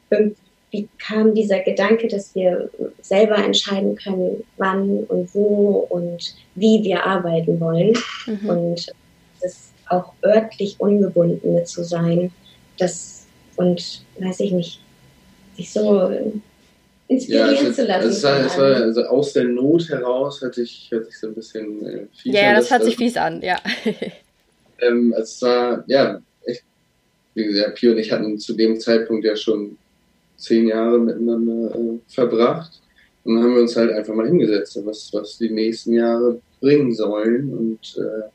irgendwie 0.10 0.90
kam 0.98 1.34
dieser 1.34 1.60
Gedanke, 1.60 2.08
dass 2.08 2.34
wir 2.36 2.70
selber 3.02 3.38
entscheiden 3.38 3.96
können, 3.96 4.44
wann 4.58 5.04
und 5.06 5.34
wo 5.34 5.88
und 5.90 6.36
wie 6.56 6.84
wir 6.84 7.06
arbeiten 7.06 7.60
wollen 7.60 7.94
mhm. 8.26 8.50
und 8.50 8.88
das 9.42 9.72
auch 9.90 10.14
örtlich 10.24 10.76
ungebundene 10.80 11.64
zu 11.64 11.84
sein, 11.84 12.32
das 12.78 13.26
und 13.56 14.04
weiß 14.18 14.40
ich 14.40 14.52
nicht, 14.52 14.80
sich 15.56 15.72
so 15.72 16.12
inspirieren 17.08 17.54
ja, 17.54 17.60
also, 17.60 17.72
zu 17.72 17.86
lassen. 17.86 18.10
Es 18.10 18.24
war, 18.24 18.40
es 18.40 18.58
war, 18.58 18.76
also 18.76 19.04
aus 19.04 19.34
der 19.34 19.44
Not 19.46 19.90
heraus 19.90 20.42
hatte 20.42 20.62
ich, 20.62 20.90
hatte 20.92 21.08
ich 21.10 21.20
so 21.20 21.28
ein 21.28 21.36
bisschen 21.36 21.86
äh, 21.86 22.08
fies 22.14 22.34
Ja, 22.34 22.56
das 22.56 22.72
hört 22.72 22.84
sich 22.84 22.96
fies 22.96 23.18
an, 23.18 23.42
ja. 23.42 23.60
Ähm, 24.80 25.14
es 25.18 25.42
war, 25.42 25.84
ja, 25.88 26.22
echt, 26.46 26.64
wie 27.34 27.46
gesagt, 27.46 27.76
Pio 27.76 27.92
und 27.92 27.98
ich 28.00 28.12
hatten 28.12 28.38
zu 28.40 28.54
dem 28.54 28.80
Zeitpunkt 28.80 29.26
ja 29.26 29.36
schon 29.36 29.78
zehn 30.38 30.68
Jahre 30.68 31.00
miteinander 31.00 31.76
äh, 31.76 32.00
verbracht. 32.08 32.82
Und 33.24 33.36
dann 33.36 33.44
haben 33.44 33.56
wir 33.56 33.62
uns 33.62 33.76
halt 33.76 33.92
einfach 33.92 34.14
mal 34.14 34.28
hingesetzt, 34.28 34.78
was, 34.84 35.10
was 35.14 35.38
die 35.38 35.50
nächsten 35.50 35.94
Jahre 35.94 36.42
bringen 36.60 36.94
sollen 36.94 37.54
und 37.54 37.98
äh, 37.98 38.30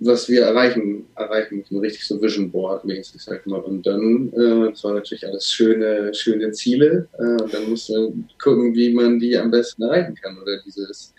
was 0.00 0.28
wir 0.28 0.42
erreichen, 0.42 1.06
erreichen 1.16 1.58
müssen, 1.58 1.78
richtig 1.78 2.06
so 2.06 2.22
Vision 2.22 2.50
Board 2.50 2.84
mäßig, 2.84 3.20
sag 3.20 3.40
ich 3.40 3.46
mal. 3.46 3.60
Und 3.60 3.84
dann, 3.84 4.32
äh, 4.32 4.70
das 4.70 4.84
waren 4.84 4.94
natürlich 4.94 5.26
alles 5.26 5.50
schöne, 5.50 6.14
schöne 6.14 6.52
Ziele. 6.52 7.08
Äh, 7.18 7.42
und 7.42 7.52
dann 7.52 7.68
musste 7.68 8.00
man 8.00 8.28
gucken, 8.40 8.74
wie 8.74 8.92
man 8.92 9.18
die 9.18 9.36
am 9.36 9.50
besten 9.50 9.82
erreichen 9.82 10.14
kann 10.14 10.38
oder 10.40 10.60
dieses, 10.64 11.12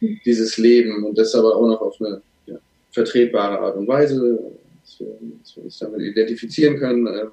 dieses 0.00 0.58
Leben. 0.58 1.04
Und 1.04 1.18
das 1.18 1.34
aber 1.34 1.56
auch 1.56 1.66
noch 1.66 1.80
auf 1.80 2.00
eine 2.00 2.22
vertretbare 2.90 3.58
Art 3.58 3.76
und 3.76 3.86
Weise, 3.88 4.38
dass 4.82 5.00
wir, 5.00 5.18
dass 5.42 5.56
wir 5.56 5.64
uns 5.64 5.78
damit 5.78 6.00
identifizieren 6.00 6.78
können. 6.78 7.06
Ähm, 7.06 7.30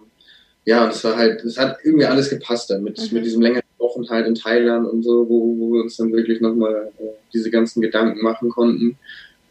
ja, 0.65 0.83
und 0.83 0.91
es 0.91 1.03
war 1.03 1.15
halt, 1.15 1.43
es 1.43 1.57
hat 1.57 1.77
irgendwie 1.83 2.05
alles 2.05 2.29
gepasst 2.29 2.69
damit, 2.69 2.99
mhm. 2.99 3.17
mit 3.17 3.25
diesem 3.25 3.41
längeren 3.41 3.63
Aufenthalt 3.79 4.27
in 4.27 4.35
Thailand 4.35 4.87
und 4.87 5.03
so, 5.03 5.27
wo, 5.29 5.57
wo 5.57 5.73
wir 5.73 5.83
uns 5.83 5.97
dann 5.97 6.11
wirklich 6.11 6.41
nochmal 6.41 6.91
äh, 6.99 7.03
diese 7.33 7.49
ganzen 7.49 7.81
Gedanken 7.81 8.21
machen 8.21 8.49
konnten. 8.49 8.97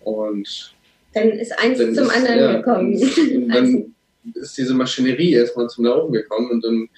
Und 0.05 0.75
dann 1.15 1.31
ist 1.31 1.59
eins 1.59 1.79
dann 1.79 1.95
zum 1.95 2.05
ist, 2.05 2.17
anderen 2.17 2.39
ja, 2.39 2.57
gekommen. 2.59 2.95
Und 3.35 3.49
dann 3.55 3.95
ist 4.35 4.59
diese 4.59 4.75
Maschinerie 4.75 5.33
erstmal 5.33 5.69
zum 5.69 5.85
Laufen 5.85 6.13
gekommen 6.13 6.51
und 6.51 6.65
dann, 6.65 6.89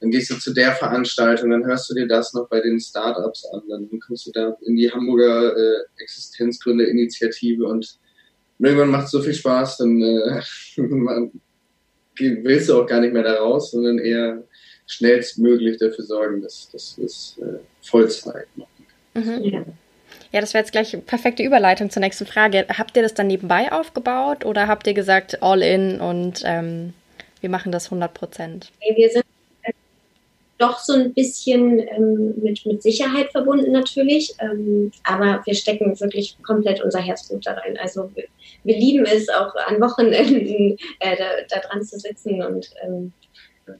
dann 0.00 0.10
gehst 0.10 0.30
du 0.30 0.34
zu 0.36 0.52
der 0.52 0.72
Veranstaltung, 0.72 1.50
dann 1.50 1.64
hörst 1.64 1.88
du 1.90 1.94
dir 1.94 2.08
das 2.08 2.34
noch 2.34 2.48
bei 2.48 2.60
den 2.60 2.80
Startups 2.80 3.44
an, 3.52 3.62
dann 3.68 3.88
kommst 4.00 4.26
du 4.26 4.32
da 4.32 4.56
in 4.62 4.76
die 4.76 4.90
Hamburger 4.90 5.56
äh, 5.56 5.82
Existenzgründerinitiative 5.98 7.64
und 7.64 7.98
und 8.58 8.64
irgendwann 8.64 8.90
macht 8.90 9.06
es 9.06 9.10
so 9.12 9.20
viel 9.20 9.34
Spaß, 9.34 9.78
dann 9.78 10.02
äh, 10.02 10.42
willst 12.18 12.68
du 12.68 12.80
auch 12.80 12.86
gar 12.86 13.00
nicht 13.00 13.12
mehr 13.12 13.22
da 13.22 13.34
raus, 13.34 13.70
sondern 13.70 13.98
eher 13.98 14.42
schnellstmöglich 14.86 15.78
dafür 15.78 16.04
sorgen, 16.04 16.42
dass, 16.42 16.70
dass 16.70 16.96
wir 16.96 17.04
es 17.04 17.38
äh, 17.40 17.58
Vollzeit 17.82 18.48
machen. 18.56 18.86
Mhm. 19.14 19.44
Ja. 19.44 19.64
Ja, 20.30 20.40
das 20.40 20.52
wäre 20.52 20.62
jetzt 20.62 20.72
gleich 20.72 20.92
eine 20.92 21.02
perfekte 21.02 21.42
Überleitung 21.42 21.88
zur 21.90 22.00
nächsten 22.00 22.26
Frage. 22.26 22.66
Habt 22.76 22.96
ihr 22.96 23.02
das 23.02 23.14
dann 23.14 23.28
nebenbei 23.28 23.72
aufgebaut 23.72 24.44
oder 24.44 24.68
habt 24.68 24.86
ihr 24.86 24.92
gesagt, 24.92 25.42
all 25.42 25.62
in 25.62 26.00
und 26.00 26.42
ähm, 26.44 26.92
wir 27.40 27.48
machen 27.48 27.72
das 27.72 27.86
100 27.86 28.12
Prozent? 28.12 28.72
Wir 28.94 29.10
sind 29.10 29.24
doch 30.58 30.80
so 30.80 30.92
ein 30.92 31.14
bisschen 31.14 31.78
ähm, 31.78 32.34
mit, 32.42 32.66
mit 32.66 32.82
Sicherheit 32.82 33.30
verbunden 33.30 33.72
natürlich, 33.72 34.34
ähm, 34.40 34.90
aber 35.04 35.40
wir 35.44 35.54
stecken 35.54 35.98
wirklich 36.00 36.36
komplett 36.42 36.82
unser 36.82 37.00
Herzblut 37.00 37.46
da 37.46 37.54
rein. 37.54 37.78
Also 37.80 38.10
wir, 38.14 38.24
wir 38.64 38.76
lieben 38.76 39.06
es 39.06 39.28
auch 39.28 39.54
an 39.54 39.80
Wochenenden 39.80 40.76
äh, 41.00 41.16
da, 41.16 41.24
da, 41.48 41.60
dran 41.60 41.82
zu 41.82 41.98
sitzen 41.98 42.42
und 42.42 42.70
ähm, 42.82 43.12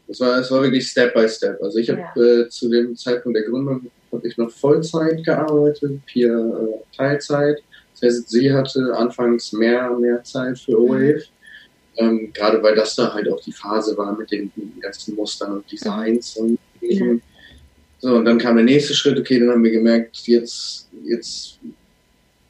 es 0.07 0.21
war, 0.21 0.39
es 0.39 0.51
war 0.51 0.63
wirklich 0.63 0.87
Step 0.87 1.15
by 1.15 1.29
Step. 1.29 1.61
Also 1.63 1.79
ich 1.79 1.91
habe 1.91 2.01
ja. 2.15 2.23
äh, 2.23 2.49
zu 2.49 2.69
dem 2.69 2.95
Zeitpunkt 2.95 3.37
der 3.37 3.45
Gründung 3.45 3.91
habe 4.13 4.27
ich 4.27 4.37
noch 4.37 4.51
Vollzeit 4.51 5.25
gearbeitet, 5.25 6.05
Pia 6.07 6.35
äh, 6.35 6.97
Teilzeit. 6.97 7.59
Das 7.93 8.03
heißt, 8.03 8.29
sie 8.29 8.53
hatte 8.53 8.95
anfangs 8.95 9.53
mehr, 9.53 9.91
mehr 9.99 10.23
Zeit 10.23 10.59
für 10.59 10.79
OWAVE. 10.79 11.17
Mhm. 11.17 11.23
Ähm, 11.97 12.33
gerade 12.33 12.63
weil 12.63 12.77
das 12.77 12.95
da 12.95 13.13
halt 13.13 13.29
auch 13.29 13.41
die 13.41 13.53
Phase 13.53 13.97
war 13.97 14.17
mit 14.17 14.31
den 14.31 14.53
ganzen 14.81 15.17
Mustern 15.17 15.55
und 15.55 15.73
Designs 15.73 16.37
und 16.37 16.59
Mhm. 16.81 17.21
So, 18.01 18.15
und 18.15 18.25
dann 18.25 18.39
kam 18.39 18.57
der 18.57 18.65
nächste 18.65 18.95
Schritt, 18.95 19.19
okay, 19.19 19.41
dann 19.41 19.51
haben 19.51 19.65
wir 19.65 19.73
gemerkt, 19.73 20.27
jetzt, 20.27 20.89
jetzt 21.05 21.59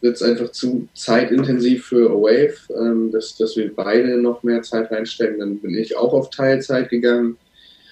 wird 0.01 0.17
es 0.17 0.23
einfach 0.23 0.53
zu 0.53 0.89
zeitintensiv 0.95 1.87
für 1.87 2.11
Wave, 2.11 2.57
ähm, 2.79 3.11
dass, 3.11 3.37
dass 3.37 3.57
wir 3.57 3.75
beide 3.75 4.19
noch 4.19 4.43
mehr 4.43 4.63
Zeit 4.63 4.91
reinstecken. 4.91 5.41
Dann 5.41 5.59
bin 5.59 5.77
ich 5.77 5.97
auch 5.97 6.13
auf 6.13 6.31
Teilzeit 6.31 6.91
gegangen. 6.91 7.37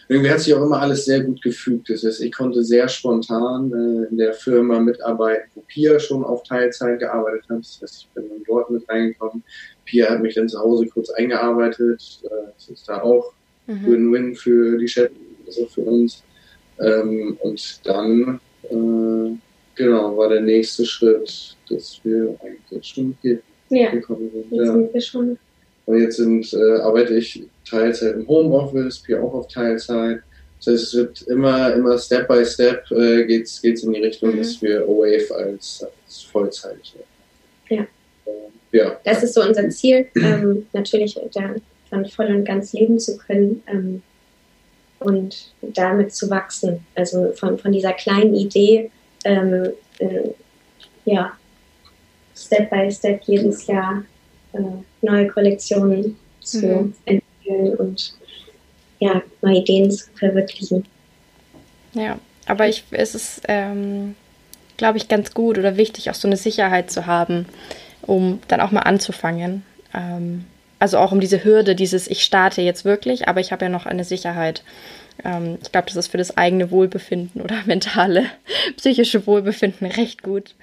Irgendwie 0.08 0.30
hat 0.30 0.40
sich 0.40 0.54
auch 0.54 0.62
immer 0.62 0.80
alles 0.80 1.04
sehr 1.04 1.20
gut 1.20 1.42
gefügt. 1.42 1.90
Das 1.90 2.04
heißt, 2.04 2.22
ich 2.22 2.30
konnte 2.30 2.62
sehr 2.62 2.88
spontan 2.88 3.72
äh, 3.72 4.08
in 4.08 4.18
der 4.18 4.34
Firma 4.34 4.78
mitarbeiten, 4.78 5.50
wo 5.54 5.62
Pia 5.66 5.98
schon 5.98 6.22
auf 6.22 6.44
Teilzeit 6.44 7.00
gearbeitet 7.00 7.42
hat. 7.48 7.58
Das 7.58 7.80
heißt, 7.82 8.02
ich 8.02 8.08
bin 8.14 8.28
dann 8.28 8.42
dort 8.46 8.70
mit 8.70 8.88
reingekommen. 8.88 9.42
Pia 9.84 10.10
hat 10.10 10.22
mich 10.22 10.34
dann 10.34 10.48
zu 10.48 10.60
Hause 10.60 10.86
kurz 10.86 11.10
eingearbeitet. 11.10 12.20
Äh, 12.22 12.52
das 12.54 12.68
ist 12.68 12.88
da 12.88 13.02
auch 13.02 13.32
mhm. 13.66 13.86
Win-Win 13.86 14.34
für 14.36 14.78
die 14.78 14.86
Chefs, 14.86 15.12
also 15.46 15.66
für 15.66 15.82
uns. 15.82 16.22
Ähm, 16.80 17.36
und 17.40 17.80
dann, 17.86 18.40
äh, 18.64 19.36
genau, 19.74 20.16
war 20.16 20.28
der 20.28 20.42
nächste 20.42 20.84
Schritt, 20.84 21.56
dass 21.68 22.00
wir 22.04 22.36
eigentlich 22.42 22.86
schon 22.86 23.16
hier 23.22 23.40
ja, 23.70 23.90
gekommen 23.90 24.30
sind. 24.32 24.50
Jetzt 24.50 24.66
ja. 24.66 24.72
sind 24.72 24.94
wir 24.94 25.00
schon. 25.00 25.38
Und 25.86 26.00
jetzt 26.00 26.16
sind, 26.16 26.52
äh, 26.52 26.80
arbeite 26.80 27.14
ich 27.14 27.42
Teilzeit 27.68 28.14
im 28.14 28.28
Homeoffice, 28.28 29.02
hier 29.06 29.22
auch 29.22 29.34
auf 29.34 29.48
Teilzeit. 29.48 30.20
Das 30.58 30.72
heißt, 30.72 30.82
es 30.82 30.94
wird 30.94 31.22
immer, 31.22 31.74
immer 31.74 31.98
Step 31.98 32.28
by 32.28 32.44
Step 32.44 32.90
äh, 32.90 33.24
geht's, 33.24 33.60
geht's 33.62 33.82
in 33.82 33.92
die 33.92 34.00
Richtung, 34.00 34.32
mhm. 34.32 34.38
dass 34.38 34.60
wir 34.62 34.88
OWAVE 34.88 35.34
als, 35.34 35.84
als 35.84 36.22
Vollzeit. 36.22 36.78
Ja. 37.68 37.82
Äh, 37.82 38.76
ja. 38.76 39.00
das 39.04 39.22
ist 39.22 39.34
so 39.34 39.42
unser 39.42 39.68
Ziel, 39.68 40.06
ähm, 40.16 40.66
natürlich 40.72 41.18
dann 41.90 42.06
voll 42.06 42.26
und 42.26 42.44
ganz 42.44 42.72
leben 42.72 42.98
zu 42.98 43.16
können 43.16 43.62
ähm, 43.66 44.02
und 45.00 45.52
damit 45.60 46.14
zu 46.14 46.30
wachsen. 46.30 46.84
Also 46.94 47.32
von, 47.32 47.58
von 47.58 47.72
dieser 47.72 47.92
kleinen 47.92 48.34
Idee, 48.34 48.90
ähm, 49.24 49.72
äh, 49.98 50.30
ja, 51.04 51.32
Step 52.34 52.70
by 52.70 52.90
Step 52.90 53.22
jedes 53.24 53.66
Jahr 53.66 54.04
äh, 54.52 54.58
neue 55.02 55.26
Kollektionen 55.28 56.16
zu 56.40 56.66
mhm. 56.66 56.94
entwickeln 57.04 57.74
und 57.76 58.14
ja, 58.98 59.22
neue 59.42 59.58
Ideen 59.58 59.90
zu 59.90 60.06
verwirklichen. 60.14 60.84
Ja, 61.92 62.18
aber 62.46 62.68
ich, 62.68 62.84
es 62.90 63.14
ist, 63.14 63.42
ähm, 63.48 64.14
glaube 64.76 64.98
ich, 64.98 65.08
ganz 65.08 65.34
gut 65.34 65.58
oder 65.58 65.76
wichtig, 65.76 66.10
auch 66.10 66.14
so 66.14 66.28
eine 66.28 66.36
Sicherheit 66.36 66.90
zu 66.90 67.06
haben, 67.06 67.46
um 68.02 68.40
dann 68.48 68.60
auch 68.60 68.70
mal 68.70 68.80
anzufangen. 68.80 69.64
Ähm, 69.94 70.44
also 70.78 70.98
auch 70.98 71.12
um 71.12 71.20
diese 71.20 71.44
Hürde, 71.44 71.74
dieses 71.74 72.06
ich 72.08 72.22
starte 72.22 72.62
jetzt 72.62 72.84
wirklich, 72.84 73.28
aber 73.28 73.40
ich 73.40 73.52
habe 73.52 73.64
ja 73.64 73.68
noch 73.68 73.86
eine 73.86 74.04
Sicherheit. 74.04 74.62
Ähm, 75.24 75.58
ich 75.62 75.72
glaube, 75.72 75.86
das 75.86 75.96
ist 75.96 76.08
für 76.08 76.18
das 76.18 76.36
eigene 76.36 76.70
Wohlbefinden 76.70 77.40
oder 77.40 77.62
mentale, 77.66 78.26
psychische 78.76 79.26
Wohlbefinden 79.26 79.86
recht 79.86 80.22
gut. 80.22 80.54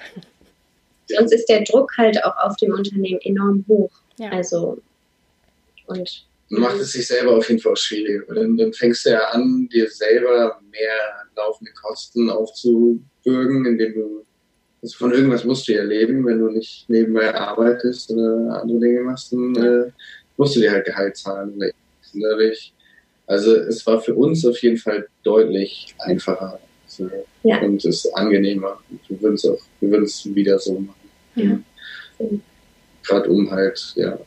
Sonst 1.07 1.33
ist 1.33 1.49
der 1.49 1.63
Druck 1.63 1.91
halt 1.97 2.23
auch 2.23 2.37
auf 2.37 2.55
dem 2.57 2.73
Unternehmen 2.73 3.19
enorm 3.21 3.65
hoch. 3.67 3.91
Ja. 4.17 4.29
Also 4.29 4.79
und 5.87 6.25
macht 6.49 6.77
es 6.77 6.93
sich 6.93 7.07
selber 7.07 7.37
auf 7.37 7.49
jeden 7.49 7.59
Fall 7.59 7.73
auch 7.73 7.77
schwierig. 7.77 8.25
Dann, 8.27 8.57
dann 8.57 8.73
fängst 8.73 9.05
du 9.05 9.11
ja 9.11 9.29
an, 9.29 9.67
dir 9.69 9.89
selber 9.89 10.59
mehr 10.71 11.25
laufende 11.35 11.71
Kosten 11.73 12.29
aufzubürgen, 12.29 13.65
indem 13.65 13.93
du 13.93 14.25
also 14.83 14.97
von 14.97 15.13
irgendwas 15.13 15.45
musst 15.45 15.67
du 15.67 15.73
ja 15.73 15.83
leben, 15.83 16.25
wenn 16.25 16.39
du 16.39 16.49
nicht 16.49 16.89
nebenbei 16.89 17.33
arbeitest 17.33 18.11
oder 18.11 18.61
andere 18.61 18.79
Dinge 18.81 19.01
machst, 19.01 19.31
dann 19.31 19.55
äh, 19.55 19.91
musst 20.35 20.57
du 20.57 20.59
dir 20.59 20.71
halt 20.71 20.85
Gehalt 20.85 21.15
zahlen. 21.15 21.57
Dadurch, 22.13 22.73
also 23.25 23.55
es 23.55 23.85
war 23.87 24.01
für 24.01 24.13
uns 24.13 24.45
auf 24.45 24.57
jeden 24.61 24.77
Fall 24.77 25.07
deutlich 25.23 25.95
einfacher 25.99 26.59
also, 26.85 27.09
ja. 27.43 27.61
und 27.61 27.77
es 27.77 27.85
ist 28.05 28.13
angenehmer. 28.13 28.77
Wir 29.07 29.21
würden 29.21 29.35
es 29.35 29.45
auch, 29.45 29.57
wir 29.79 29.89
würden 29.89 30.03
es 30.03 30.35
wieder 30.35 30.59
so 30.59 30.77
machen. 30.77 31.09
Ja. 31.35 31.59
Gerade 33.03 33.29
um 33.29 33.49
halt, 33.49 33.93
ja, 33.95 34.19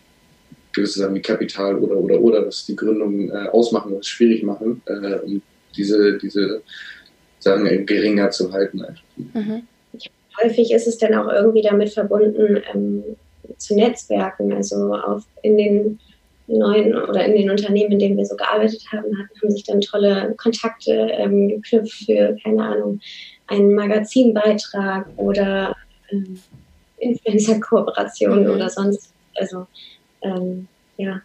gewisse 0.73 1.01
Sachen 1.01 1.17
wie 1.17 1.23
Kapital 1.23 1.77
oder 1.77 1.97
oder 1.97 2.19
oder, 2.19 2.47
was 2.47 2.65
die 2.65 2.75
Gründung 2.75 3.31
äh, 3.31 3.49
ausmachen, 3.49 3.95
was 3.95 4.07
schwierig 4.07 4.43
machen, 4.43 4.81
äh, 4.87 5.19
um 5.21 5.43
diese, 5.77 6.17
diese 6.17 6.63
Sachen 7.41 7.85
geringer 7.85 8.31
zu 8.31 8.51
halten. 8.51 8.83
Mhm 9.17 9.63
häufig 10.43 10.73
ist 10.73 10.87
es 10.87 10.99
dann 10.99 11.15
auch 11.15 11.33
irgendwie 11.33 11.63
damit 11.63 11.93
verbunden, 11.93 12.63
ähm, 12.73 13.05
zu 13.59 13.75
Netzwerken. 13.75 14.53
Also 14.53 14.95
auf, 14.95 15.25
in 15.43 15.57
den 15.57 15.99
neuen 16.49 16.95
oder 16.95 17.25
in 17.25 17.35
den 17.35 17.51
Unternehmen, 17.51 17.93
in 17.93 17.99
denen 17.99 18.17
wir 18.17 18.25
so 18.25 18.37
gearbeitet 18.37 18.83
haben, 18.93 19.07
haben 19.19 19.51
sich 19.51 19.65
dann 19.65 19.81
tolle 19.81 20.35
Kontakte 20.37 20.93
ähm, 21.13 21.49
geknüpft 21.49 22.05
für, 22.07 22.37
keine 22.43 22.63
Ahnung, 22.63 23.01
einen 23.49 23.75
Magazinbeitrag 23.75 25.07
oder 25.17 25.75
ähm, 26.11 26.39
Influencer-Kooperationen 26.99 28.45
mhm. 28.45 28.51
oder 28.51 28.71
sonst. 28.71 29.13
Also 29.35 29.67
ähm, 30.23 30.69
ja, 30.97 31.21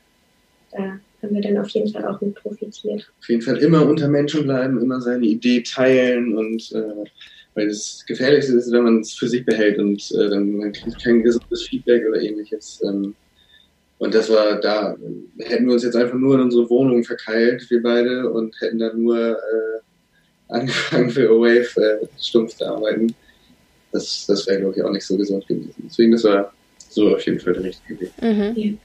da 0.72 1.00
haben 1.22 1.36
wir 1.36 1.41
dann 1.41 1.58
auf 1.58 1.70
jeden 1.70 1.91
Fall 1.91 2.06
auch 2.06 2.20
mit 2.22 2.36
profitiert. 2.36 3.12
Auf 3.20 3.30
jeden 3.30 3.41
Fall 3.41 3.58
immer 3.58 3.86
unter 3.86 4.08
Menschen 4.08 4.44
bleiben, 4.44 4.82
immer 4.82 5.01
seine 5.01 5.25
Idee 5.25 5.62
teilen 5.62 6.38
und 6.38 6.72
äh, 6.72 7.10
weil 7.53 7.67
das 7.67 8.03
Gefährlichste 8.08 8.53
ist, 8.53 8.72
wenn 8.72 8.84
man 8.84 9.00
es 9.01 9.13
für 9.13 9.27
sich 9.27 9.46
behält 9.46 9.77
und 9.79 10.10
äh, 10.12 10.29
dann 10.29 10.58
man 10.58 10.72
kriegt 10.72 11.03
kein 11.03 11.24
gesundes 11.24 11.63
Feedback 11.63 12.08
oder 12.08 12.22
ähnliches. 12.22 12.81
Ähm, 12.84 13.15
und 13.98 14.15
das 14.15 14.29
war 14.31 14.60
da, 14.60 14.96
hätten 15.39 15.67
wir 15.67 15.73
uns 15.73 15.84
jetzt 15.84 15.95
einfach 15.95 16.15
nur 16.15 16.36
in 16.36 16.41
unsere 16.41 16.67
Wohnung 16.69 17.04
verkeilt, 17.04 17.69
wir 17.69 17.84
beide, 17.84 18.30
und 18.32 18.56
hätten 18.60 18.80
dann 18.80 18.99
nur 18.99 19.34
äh, 19.34 19.80
angefangen 20.47 21.10
für 21.12 21.30
A-Wave 21.30 22.02
äh, 22.02 22.08
stumpf 22.19 22.56
zu 22.56 22.65
arbeiten. 22.65 23.13
Das, 23.91 24.26
das 24.26 24.47
wäre, 24.47 24.62
glaube 24.62 24.76
ich, 24.76 24.84
auch 24.84 24.91
nicht 24.91 25.06
so 25.06 25.17
gesund 25.17 25.45
gewesen. 25.47 25.76
Deswegen, 25.86 26.13
das 26.13 26.23
war 26.23 26.52
so 26.89 27.13
auf 27.15 27.26
jeden 27.26 27.39
Fall 27.39 27.54
der 27.54 27.63
richtige 27.65 27.99
Weg. 27.99 28.12
Mhm. 28.21 28.80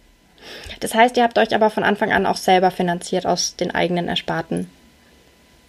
Das 0.80 0.94
heißt, 0.94 1.16
ihr 1.16 1.22
habt 1.22 1.38
euch 1.38 1.54
aber 1.54 1.70
von 1.70 1.82
Anfang 1.82 2.12
an 2.12 2.26
auch 2.26 2.36
selber 2.36 2.70
finanziert 2.70 3.26
aus 3.26 3.56
den 3.56 3.70
eigenen 3.70 4.08
Ersparten. 4.08 4.68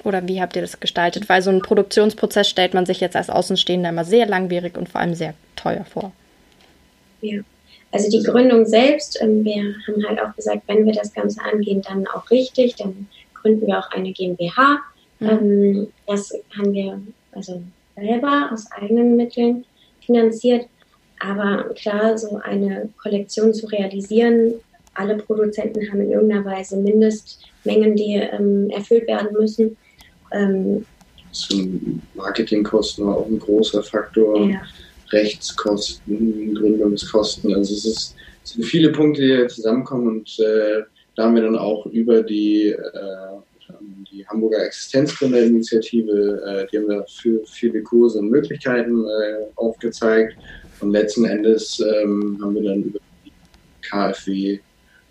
Oder 0.03 0.27
wie 0.27 0.41
habt 0.41 0.55
ihr 0.55 0.61
das 0.61 0.79
gestaltet? 0.79 1.29
Weil 1.29 1.41
so 1.41 1.49
ein 1.49 1.61
Produktionsprozess 1.61 2.47
stellt 2.49 2.73
man 2.73 2.85
sich 2.85 2.99
jetzt 2.99 3.15
als 3.15 3.29
Außenstehender 3.29 3.89
immer 3.89 4.05
sehr 4.05 4.25
langwierig 4.25 4.77
und 4.77 4.89
vor 4.89 5.01
allem 5.01 5.15
sehr 5.15 5.33
teuer 5.55 5.85
vor. 5.85 6.11
Ja, 7.21 7.41
also 7.91 8.09
die 8.09 8.23
Gründung 8.23 8.65
selbst, 8.65 9.19
ähm, 9.21 9.43
wir 9.43 9.75
haben 9.87 10.07
halt 10.07 10.21
auch 10.21 10.35
gesagt, 10.35 10.63
wenn 10.67 10.85
wir 10.85 10.93
das 10.93 11.13
Ganze 11.13 11.41
angehen, 11.41 11.81
dann 11.81 12.05
auch 12.07 12.29
richtig, 12.29 12.75
dann 12.75 13.07
gründen 13.33 13.65
wir 13.67 13.79
auch 13.79 13.89
eine 13.91 14.11
GmbH. 14.11 14.79
Mhm. 15.19 15.29
Ähm, 15.29 15.87
das 16.05 16.33
haben 16.57 16.73
wir 16.73 17.01
also 17.31 17.61
selber 17.95 18.49
aus 18.51 18.71
eigenen 18.71 19.15
Mitteln 19.15 19.65
finanziert. 20.05 20.67
Aber 21.19 21.73
klar, 21.75 22.17
so 22.17 22.39
eine 22.43 22.89
Kollektion 23.01 23.53
zu 23.53 23.65
realisieren, 23.67 24.53
alle 24.93 25.17
Produzenten 25.17 25.89
haben 25.89 26.01
in 26.01 26.11
irgendeiner 26.11 26.45
Weise 26.45 26.77
Mindestmengen, 26.77 27.95
die 27.95 28.15
ähm, 28.15 28.69
erfüllt 28.69 29.07
werden 29.07 29.29
müssen. 29.33 29.77
Ähm, 30.31 30.85
Marketingkosten 32.15 33.05
war 33.05 33.17
auch 33.17 33.27
ein 33.27 33.39
großer 33.39 33.83
Faktor. 33.83 34.49
Ja. 34.49 34.61
Rechtskosten, 35.11 36.55
Gründungskosten. 36.55 37.53
Also 37.55 37.73
es, 37.73 37.85
ist, 37.85 38.15
es 38.43 38.51
sind 38.51 38.65
viele 38.65 38.91
Punkte, 38.91 39.21
die 39.21 39.47
zusammenkommen 39.47 40.07
und 40.07 40.39
äh, 40.39 40.83
da 41.15 41.23
haben 41.23 41.35
wir 41.35 41.43
dann 41.43 41.57
auch 41.57 41.85
über 41.87 42.21
die, 42.21 42.69
äh, 42.69 43.73
die 44.11 44.25
Hamburger 44.27 44.65
Existenzgründerinitiative, 44.65 46.41
äh, 46.45 46.67
die 46.71 46.77
haben 46.77 46.89
da 46.89 47.03
für 47.07 47.41
viele 47.45 47.81
Kurse 47.81 48.19
und 48.19 48.29
Möglichkeiten 48.29 49.05
äh, 49.05 49.45
aufgezeigt 49.55 50.37
und 50.79 50.91
letzten 50.91 51.25
Endes 51.25 51.79
ähm, 51.79 52.37
haben 52.41 52.55
wir 52.55 52.63
dann 52.63 52.83
über 52.83 52.99
die 53.25 53.31
KfW, 53.81 54.59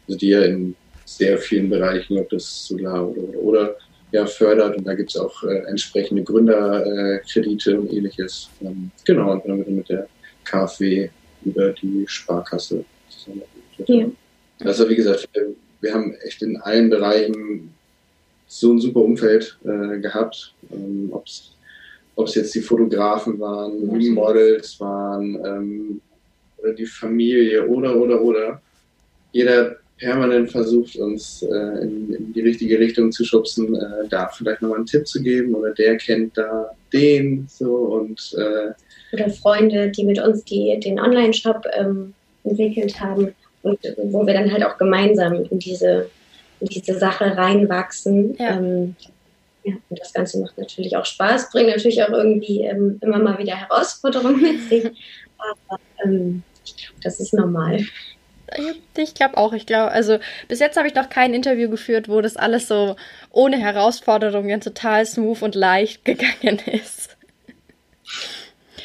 also 0.07 0.19
die 0.19 0.29
ja 0.29 0.43
in 0.43 0.75
sehr 1.05 1.39
vielen 1.39 1.71
Bereichen, 1.71 2.19
ob 2.19 2.29
das 2.31 2.67
Solar 2.67 3.09
oder, 3.09 3.23
oder, 3.23 3.39
oder 3.39 3.77
ja, 4.13 4.27
fördert. 4.27 4.77
Und 4.77 4.87
da 4.87 4.95
gibt 4.95 5.11
es 5.11 5.17
auch 5.17 5.43
äh, 5.45 5.65
entsprechende 5.69 6.23
Gründerkredite 6.23 7.73
äh, 7.73 7.77
und 7.77 7.93
ähnliches. 7.93 8.51
Ähm, 8.61 8.91
genau, 9.05 9.33
und 9.33 9.47
dann 9.47 9.77
mit 9.77 9.89
der 9.89 10.09
KfW 10.45 11.09
über 11.45 11.71
die 11.71 12.05
Sparkasse. 12.07 12.85
Ja. 13.87 14.07
Also 14.61 14.89
wie 14.89 14.97
gesagt, 14.97 15.29
wir, 15.33 15.55
wir, 15.81 15.95
haben 15.95 16.15
echt 16.25 16.43
in 16.43 16.57
allen 16.59 16.89
Bereichen 16.89 17.75
so 18.47 18.73
ein 18.73 18.81
super 18.81 19.01
Umfeld 19.01 19.59
äh, 19.65 19.99
gehabt. 19.99 20.55
Ähm, 20.71 21.11
Ob 21.13 21.27
es 22.29 22.35
jetzt 22.35 22.55
die 22.55 22.63
Fotografen 22.63 23.39
waren, 23.39 23.99
die 23.99 24.11
Models 24.11 24.81
waren, 24.81 25.35
ähm, 25.45 26.01
oder 26.59 26.73
die 26.73 26.87
Familie 26.87 27.67
oder, 27.67 27.97
oder, 27.97 28.21
oder. 28.23 28.63
Jeder 29.33 29.77
permanent 29.99 30.51
versucht, 30.51 30.97
uns 30.97 31.43
äh, 31.43 31.83
in, 31.83 32.13
in, 32.13 32.33
die 32.33 32.43
richtige 32.43 32.79
Richtung 32.79 33.13
zu 33.13 33.25
schubsen, 33.25 33.75
äh, 33.75 34.09
da 34.09 34.29
vielleicht 34.29 34.63
nochmal 34.63 34.79
einen 34.79 34.87
Tipp 34.87 35.07
zu 35.07 35.23
geben 35.23 35.55
oder 35.55 35.73
der 35.73 35.97
kennt 35.97 36.37
da 36.37 36.71
den 36.93 37.47
so 37.49 37.75
und 37.75 38.35
äh, 38.37 38.73
oder 39.13 39.31
Freunde, 39.31 39.91
die 39.91 40.05
mit 40.05 40.21
uns 40.21 40.45
die, 40.45 40.79
den 40.81 41.01
Online-Shop 41.01 41.65
ähm, 41.79 42.15
entwickelt 42.45 43.01
haben 43.01 43.35
und 43.63 43.79
wo 43.97 44.27
wir 44.27 44.35
dann 44.35 44.53
halt 44.53 44.65
auch 44.65 44.79
gemeinsam 44.79 45.45
in 45.51 45.59
diese, 45.59 46.09
in 46.61 46.69
diese 46.69 46.99
Sache 46.99 47.37
reinwachsen. 47.37 48.37
Ja. 48.39 48.57
Ähm, 48.57 48.95
ja, 49.65 49.75
und 49.89 49.99
das 49.99 50.13
Ganze 50.13 50.39
macht 50.39 50.57
natürlich 50.59 50.97
auch 50.97 51.05
Spaß, 51.05 51.51
bringt 51.51 51.71
natürlich 51.71 52.03
auch 52.03 52.11
irgendwie 52.11 52.63
ähm, 52.63 52.99
immer 53.01 53.19
mal 53.19 53.39
wieder 53.39 53.57
Herausforderungen 53.57 54.41
mit 54.41 54.63
sich. 54.69 54.85
Aber 55.39 55.81
ähm, 56.05 56.43
ich 56.65 56.77
glaube, 56.77 57.01
das 57.03 57.19
ist 57.19 57.35
normal. 57.35 57.85
Ich 58.97 59.15
glaube 59.15 59.37
auch. 59.37 59.53
Ich 59.53 59.67
glaube, 59.67 59.91
also 59.91 60.19
bis 60.49 60.61
jetzt 60.61 60.77
habe 60.77 60.87
ich 60.89 60.95
noch 60.95 61.11
kein 61.11 61.35
Interview 61.35 61.69
geführt, 61.69 62.09
wo 62.09 62.21
das 62.21 62.37
alles 62.37 62.69
so 62.69 62.97
ohne 63.31 63.59
Herausforderungen 63.59 64.61
total 64.61 65.05
smooth 65.05 65.43
und 65.43 65.55
leicht 65.55 66.05
gegangen 66.05 66.61
ist. 66.67 67.17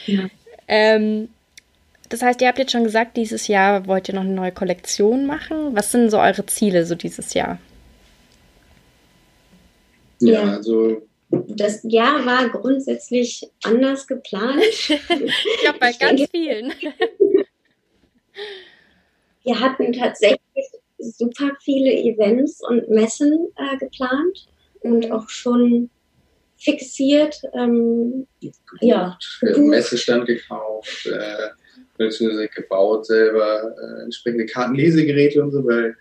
Ja. 0.06 0.30
Ähm, 0.68 1.30
das 2.10 2.22
heißt, 2.22 2.42
ihr 2.42 2.48
habt 2.48 2.60
jetzt 2.60 2.72
schon 2.72 2.84
gesagt, 2.84 3.16
dieses 3.16 3.48
Jahr 3.48 3.88
wollt 3.88 4.10
ihr 4.10 4.16
noch 4.16 4.22
eine 4.22 4.34
neue 4.34 4.52
Kollektion 4.52 5.26
machen. 5.26 5.76
Was 5.76 5.92
sind 5.92 6.10
so 6.10 6.20
eure 6.20 6.46
Ziele 6.46 6.86
so 6.86 6.96
dieses 6.96 7.34
Jahr? 7.34 7.60
Ja, 10.20 10.42
also 10.44 11.02
das 11.30 11.80
Jahr 11.84 12.26
war 12.26 12.50
grundsätzlich 12.50 13.50
anders 13.64 14.08
geplant. 14.08 14.62
ich 14.62 15.62
glaube, 15.62 15.80
bei 15.80 15.92
ich 15.92 16.00
ganz 16.00 16.18
denke, 16.18 16.32
vielen. 16.32 16.74
Wir 19.44 19.60
hatten 19.60 19.94
tatsächlich 19.94 20.40
super 21.00 21.52
viele 21.62 21.92
Events 21.92 22.62
und 22.68 22.90
Messen 22.90 23.50
äh, 23.56 23.78
geplant 23.78 24.48
und 24.82 25.06
mhm. 25.08 25.12
auch 25.12 25.30
schon 25.30 25.90
fixiert. 26.58 27.42
Ähm, 27.54 28.28
ja, 28.82 29.18
Messestand 29.58 30.28
gekauft, 30.28 31.08
äh, 31.08 31.50
beziehungsweise 31.98 32.48
gebaut 32.50 33.06
selber 33.06 33.76
äh, 33.78 34.04
entsprechende 34.04 34.46
Kartenlesegeräte 34.46 35.44
und 35.44 35.52
so, 35.52 35.66
weil 35.66 35.96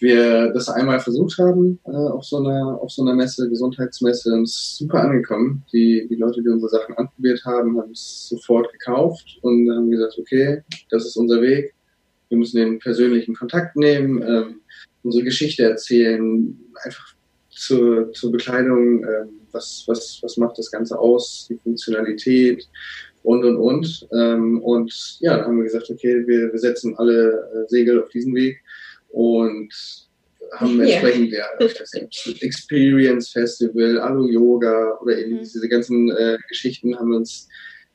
wir 0.00 0.52
das 0.52 0.68
einmal 0.68 0.98
versucht 0.98 1.38
haben 1.38 1.78
äh, 1.86 1.90
auf 1.90 2.24
so 2.24 2.38
einer 2.38 2.80
auf 2.80 2.90
so 2.90 3.02
einer 3.02 3.14
Messe, 3.14 3.48
Gesundheitsmesse, 3.48 4.32
und 4.32 4.44
es 4.44 4.54
ist 4.54 4.76
super 4.78 5.00
angekommen. 5.00 5.64
Die, 5.72 6.06
die 6.08 6.16
Leute, 6.16 6.42
die 6.42 6.48
unsere 6.48 6.70
Sachen 6.70 6.96
anprobiert 6.96 7.44
haben, 7.44 7.80
haben 7.80 7.92
es 7.92 8.28
sofort 8.28 8.72
gekauft 8.72 9.38
und 9.42 9.70
haben 9.70 9.90
gesagt, 9.90 10.18
okay, 10.18 10.62
das 10.90 11.06
ist 11.06 11.16
unser 11.16 11.40
Weg. 11.40 11.74
Wir 12.32 12.38
müssen 12.38 12.56
den 12.56 12.78
persönlichen 12.78 13.34
Kontakt 13.34 13.76
nehmen, 13.76 14.22
ähm, 14.22 14.60
unsere 15.02 15.22
Geschichte 15.22 15.64
erzählen, 15.64 16.58
einfach 16.82 17.14
zur, 17.50 18.10
zur 18.14 18.32
Bekleidung, 18.32 19.04
ähm, 19.04 19.28
was, 19.52 19.84
was, 19.86 20.18
was 20.22 20.38
macht 20.38 20.56
das 20.56 20.70
Ganze 20.70 20.98
aus, 20.98 21.46
die 21.50 21.58
Funktionalität 21.58 22.66
und 23.22 23.44
und 23.44 23.58
und. 23.58 24.08
Ähm, 24.14 24.62
und 24.62 25.18
ja, 25.20 25.36
dann 25.36 25.46
haben 25.48 25.56
wir 25.58 25.64
gesagt, 25.64 25.90
okay, 25.90 26.26
wir, 26.26 26.50
wir 26.50 26.58
setzen 26.58 26.96
alle 26.96 27.32
äh, 27.32 27.68
Segel 27.68 28.02
auf 28.02 28.08
diesen 28.08 28.34
Weg 28.34 28.62
und 29.10 29.70
haben 30.52 30.80
yeah. 30.80 30.88
entsprechend 30.88 31.32
ja, 31.32 31.44
das 31.58 31.92
Experience 32.40 33.28
Festival, 33.28 33.98
Alu 33.98 34.26
Yoga 34.30 34.98
oder 35.02 35.18
eben 35.18 35.34
mhm. 35.34 35.40
diese 35.40 35.68
ganzen 35.68 36.10
äh, 36.12 36.38
Geschichten 36.48 36.98
haben 36.98 37.12
uns 37.12 37.50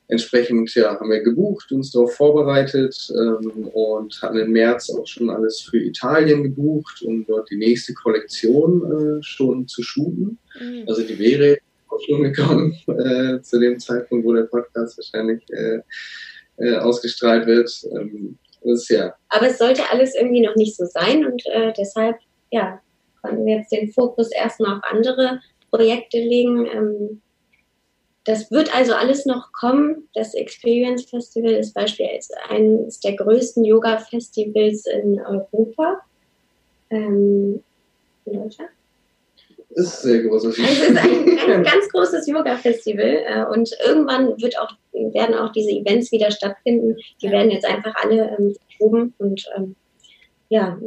entsprechend 0.08 0.74
ja 0.74 0.98
haben 0.98 1.10
wir 1.10 1.20
gebucht, 1.20 1.70
uns 1.70 1.92
darauf 1.92 2.14
vorbereitet 2.14 3.08
ähm, 3.10 3.68
und 3.72 4.20
hatten 4.22 4.38
im 4.38 4.52
März 4.52 4.90
auch 4.90 5.06
schon 5.06 5.30
alles 5.30 5.60
für 5.60 5.78
Italien 5.78 6.42
gebucht, 6.42 7.02
um 7.02 7.24
dort 7.26 7.50
die 7.50 7.56
nächste 7.56 7.94
Kollektion 7.94 9.18
äh, 9.18 9.22
schon 9.22 9.68
zu 9.68 9.82
shooten. 9.82 10.38
Mhm. 10.58 10.84
Also 10.86 11.02
die 11.02 11.18
wäre 11.18 11.58
auch 11.88 12.00
schon 12.00 12.22
gekommen 12.22 12.74
äh, 12.88 13.40
zu 13.42 13.60
dem 13.60 13.78
Zeitpunkt, 13.78 14.26
wo 14.26 14.32
der 14.32 14.44
Podcast 14.44 14.98
wahrscheinlich 14.98 15.42
äh, 15.50 15.80
äh 16.56 16.76
ausgestrahlt 16.78 17.46
wird. 17.46 17.70
Ähm, 17.92 18.38
ist, 18.62 18.90
ja. 18.90 19.14
Aber 19.28 19.46
es 19.46 19.58
sollte 19.58 19.82
alles 19.90 20.14
irgendwie 20.14 20.40
noch 20.40 20.56
nicht 20.56 20.76
so 20.76 20.84
sein 20.84 21.24
und 21.24 21.42
äh, 21.46 21.72
deshalb, 21.78 22.16
ja, 22.50 22.80
konnten 23.22 23.46
wir 23.46 23.58
jetzt 23.58 23.72
den 23.72 23.92
Fokus 23.92 24.30
erstmal 24.32 24.76
auf 24.76 24.82
andere 24.90 25.40
Projekte 25.70 26.18
legen. 26.18 26.66
Ähm, 26.66 27.22
das 28.28 28.50
wird 28.50 28.74
also 28.74 28.92
alles 28.92 29.24
noch 29.24 29.52
kommen. 29.52 30.06
Das 30.14 30.34
Experience 30.34 31.06
Festival 31.06 31.52
ist 31.52 31.72
beispielsweise 31.72 32.34
eines 32.50 33.00
der 33.00 33.16
größten 33.16 33.64
Yoga-Festivals 33.64 34.84
in 34.86 35.18
Europa. 35.20 36.00
Ähm, 36.90 37.62
in 38.26 38.32
Deutschland? 38.32 38.70
ist 39.70 40.02
sehr 40.02 40.22
großes. 40.22 40.58
Es 40.58 40.80
ist 40.90 40.96
ein, 40.96 41.38
ein 41.50 41.62
ganz 41.62 41.88
großes 41.90 42.26
Yoga-Festival 42.26 43.22
äh, 43.26 43.44
und 43.50 43.70
irgendwann 43.86 44.40
wird 44.40 44.58
auch, 44.58 44.72
werden 44.92 45.34
auch 45.34 45.52
diese 45.52 45.70
Events 45.70 46.12
wieder 46.12 46.30
stattfinden. 46.30 46.96
Die 47.22 47.30
werden 47.30 47.50
jetzt 47.50 47.64
einfach 47.64 47.94
alle 48.02 48.36
ähm, 48.38 48.54
verschoben 48.66 49.14
und 49.18 49.46
ähm, 49.56 49.74
ja. 50.50 50.78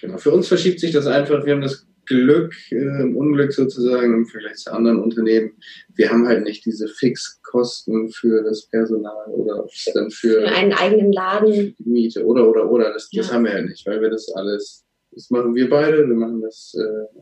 Genau. 0.00 0.18
Für 0.18 0.32
uns 0.32 0.48
verschiebt 0.48 0.80
sich 0.80 0.92
das 0.92 1.06
einfach. 1.06 1.44
Wir 1.46 1.54
haben 1.54 1.62
das 1.62 1.86
Glück, 2.06 2.54
äh, 2.70 3.02
Unglück 3.02 3.52
sozusagen 3.52 4.14
im 4.14 4.26
Vergleich 4.26 4.56
zu 4.56 4.72
anderen 4.72 5.02
Unternehmen. 5.02 5.52
Wir 5.94 6.10
haben 6.10 6.26
halt 6.26 6.44
nicht 6.44 6.64
diese 6.64 6.88
Fixkosten 6.88 8.10
für 8.10 8.42
das 8.42 8.66
Personal 8.66 9.26
oder 9.28 9.66
dann 9.94 10.10
für, 10.10 10.42
für 10.42 10.48
einen 10.48 10.72
eigenen 10.72 11.12
Laden. 11.12 11.74
Die 11.78 11.88
Miete 11.88 12.24
oder 12.24 12.48
oder 12.48 12.70
oder. 12.70 12.92
Das, 12.92 13.08
das 13.10 13.32
haben 13.32 13.44
wir 13.44 13.52
halt 13.52 13.68
nicht, 13.68 13.86
weil 13.86 14.00
wir 14.00 14.10
das 14.10 14.30
alles, 14.34 14.84
das 15.12 15.30
machen 15.30 15.54
wir 15.54 15.68
beide. 15.68 16.06
Wir 16.06 16.16
machen 16.16 16.40
das 16.42 16.74
äh, 16.78 17.20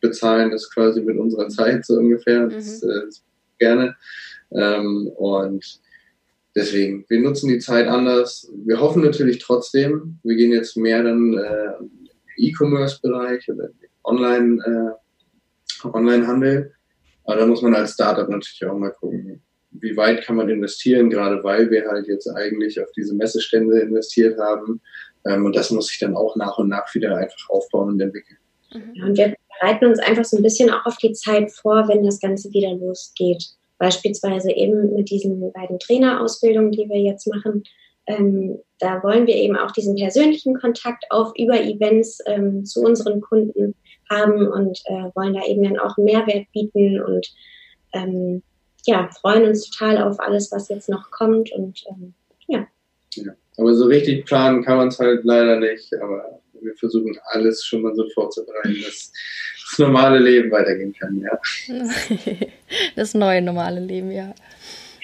bezahlen 0.00 0.50
das 0.50 0.70
quasi 0.70 1.00
mit 1.02 1.18
unserer 1.18 1.48
Zeit 1.48 1.84
so 1.84 1.98
ungefähr. 1.98 2.46
Mhm. 2.46 2.50
Das, 2.50 2.82
äh, 2.82 3.02
gerne. 3.58 3.96
Ähm, 4.52 5.08
und 5.16 5.80
deswegen, 6.56 7.04
wir 7.08 7.20
nutzen 7.20 7.48
die 7.48 7.58
Zeit 7.58 7.86
anders. 7.86 8.50
Wir 8.64 8.80
hoffen 8.80 9.02
natürlich 9.02 9.38
trotzdem, 9.38 10.18
wir 10.24 10.36
gehen 10.36 10.52
jetzt 10.52 10.76
mehr 10.76 11.02
dann 11.02 11.34
äh, 11.34 11.72
im 11.78 12.08
E-Commerce-Bereich 12.36 13.48
oder 13.48 13.68
Online, 14.04 14.96
äh, 15.84 15.86
Online-Handel. 15.86 16.72
Aber 17.24 17.36
da 17.36 17.46
muss 17.46 17.62
man 17.62 17.74
als 17.74 17.92
Startup 17.92 18.28
natürlich 18.28 18.64
auch 18.64 18.76
mal 18.76 18.90
gucken, 18.90 19.42
wie 19.72 19.96
weit 19.96 20.24
kann 20.24 20.36
man 20.36 20.48
investieren, 20.48 21.10
gerade 21.10 21.42
weil 21.44 21.70
wir 21.70 21.86
halt 21.88 22.08
jetzt 22.08 22.28
eigentlich 22.28 22.80
auf 22.80 22.90
diese 22.92 23.14
Messestände 23.14 23.80
investiert 23.80 24.38
haben. 24.38 24.80
Ähm, 25.26 25.44
und 25.44 25.54
das 25.54 25.70
muss 25.70 25.86
sich 25.86 25.98
dann 25.98 26.16
auch 26.16 26.34
nach 26.36 26.58
und 26.58 26.68
nach 26.68 26.92
wieder 26.94 27.16
einfach 27.16 27.48
aufbauen 27.50 27.90
und 27.90 28.00
entwickeln. 28.00 28.38
Ja, 28.94 29.06
und 29.06 29.16
wir 29.16 29.34
bereiten 29.60 29.86
uns 29.86 29.98
einfach 29.98 30.24
so 30.24 30.36
ein 30.36 30.42
bisschen 30.42 30.70
auch 30.70 30.86
auf 30.86 30.96
die 30.96 31.12
Zeit 31.12 31.50
vor, 31.50 31.88
wenn 31.88 32.04
das 32.04 32.20
Ganze 32.20 32.52
wieder 32.52 32.72
losgeht. 32.74 33.44
Beispielsweise 33.78 34.52
eben 34.52 34.94
mit 34.94 35.10
diesen 35.10 35.52
beiden 35.52 35.78
Trainerausbildungen, 35.78 36.72
die 36.72 36.88
wir 36.88 37.00
jetzt 37.00 37.26
machen. 37.26 37.62
Ähm, 38.06 38.58
da 38.78 39.02
wollen 39.02 39.26
wir 39.26 39.36
eben 39.36 39.56
auch 39.56 39.70
diesen 39.70 39.96
persönlichen 39.96 40.54
Kontakt 40.54 41.04
auf 41.10 41.32
über 41.36 41.60
Events 41.60 42.18
ähm, 42.26 42.64
zu 42.64 42.82
unseren 42.82 43.20
Kunden 43.20 43.74
haben 44.10 44.46
und 44.48 44.80
äh, 44.86 45.10
wollen 45.14 45.34
da 45.34 45.44
eben 45.46 45.62
dann 45.62 45.78
auch 45.78 45.96
einen 45.96 46.04
Mehrwert 46.04 46.46
bieten 46.52 47.00
und 47.00 47.32
ähm, 47.92 48.42
ja, 48.86 49.08
freuen 49.20 49.44
uns 49.46 49.70
total 49.70 50.02
auf 50.02 50.18
alles, 50.20 50.50
was 50.52 50.68
jetzt 50.68 50.88
noch 50.88 51.10
kommt 51.10 51.52
und 51.52 51.82
ähm, 51.88 52.14
ja. 52.48 52.66
ja. 53.14 53.32
Aber 53.56 53.74
so 53.74 53.86
richtig 53.86 54.26
planen 54.26 54.64
kann 54.64 54.78
man 54.78 54.88
es 54.88 54.98
halt 54.98 55.24
leider 55.24 55.60
nicht, 55.60 55.92
aber 55.94 56.40
wir 56.60 56.74
versuchen 56.76 57.16
alles 57.26 57.64
schon 57.64 57.82
mal 57.82 57.94
so 57.94 58.08
vorzubereiten, 58.10 58.76
dass 58.84 59.12
das 59.70 59.78
normale 59.78 60.18
Leben 60.18 60.50
weitergehen 60.50 60.94
kann, 60.98 61.20
ja. 61.20 61.38
Das 62.96 63.14
neue 63.14 63.42
normale 63.42 63.80
Leben, 63.80 64.10
ja. 64.10 64.34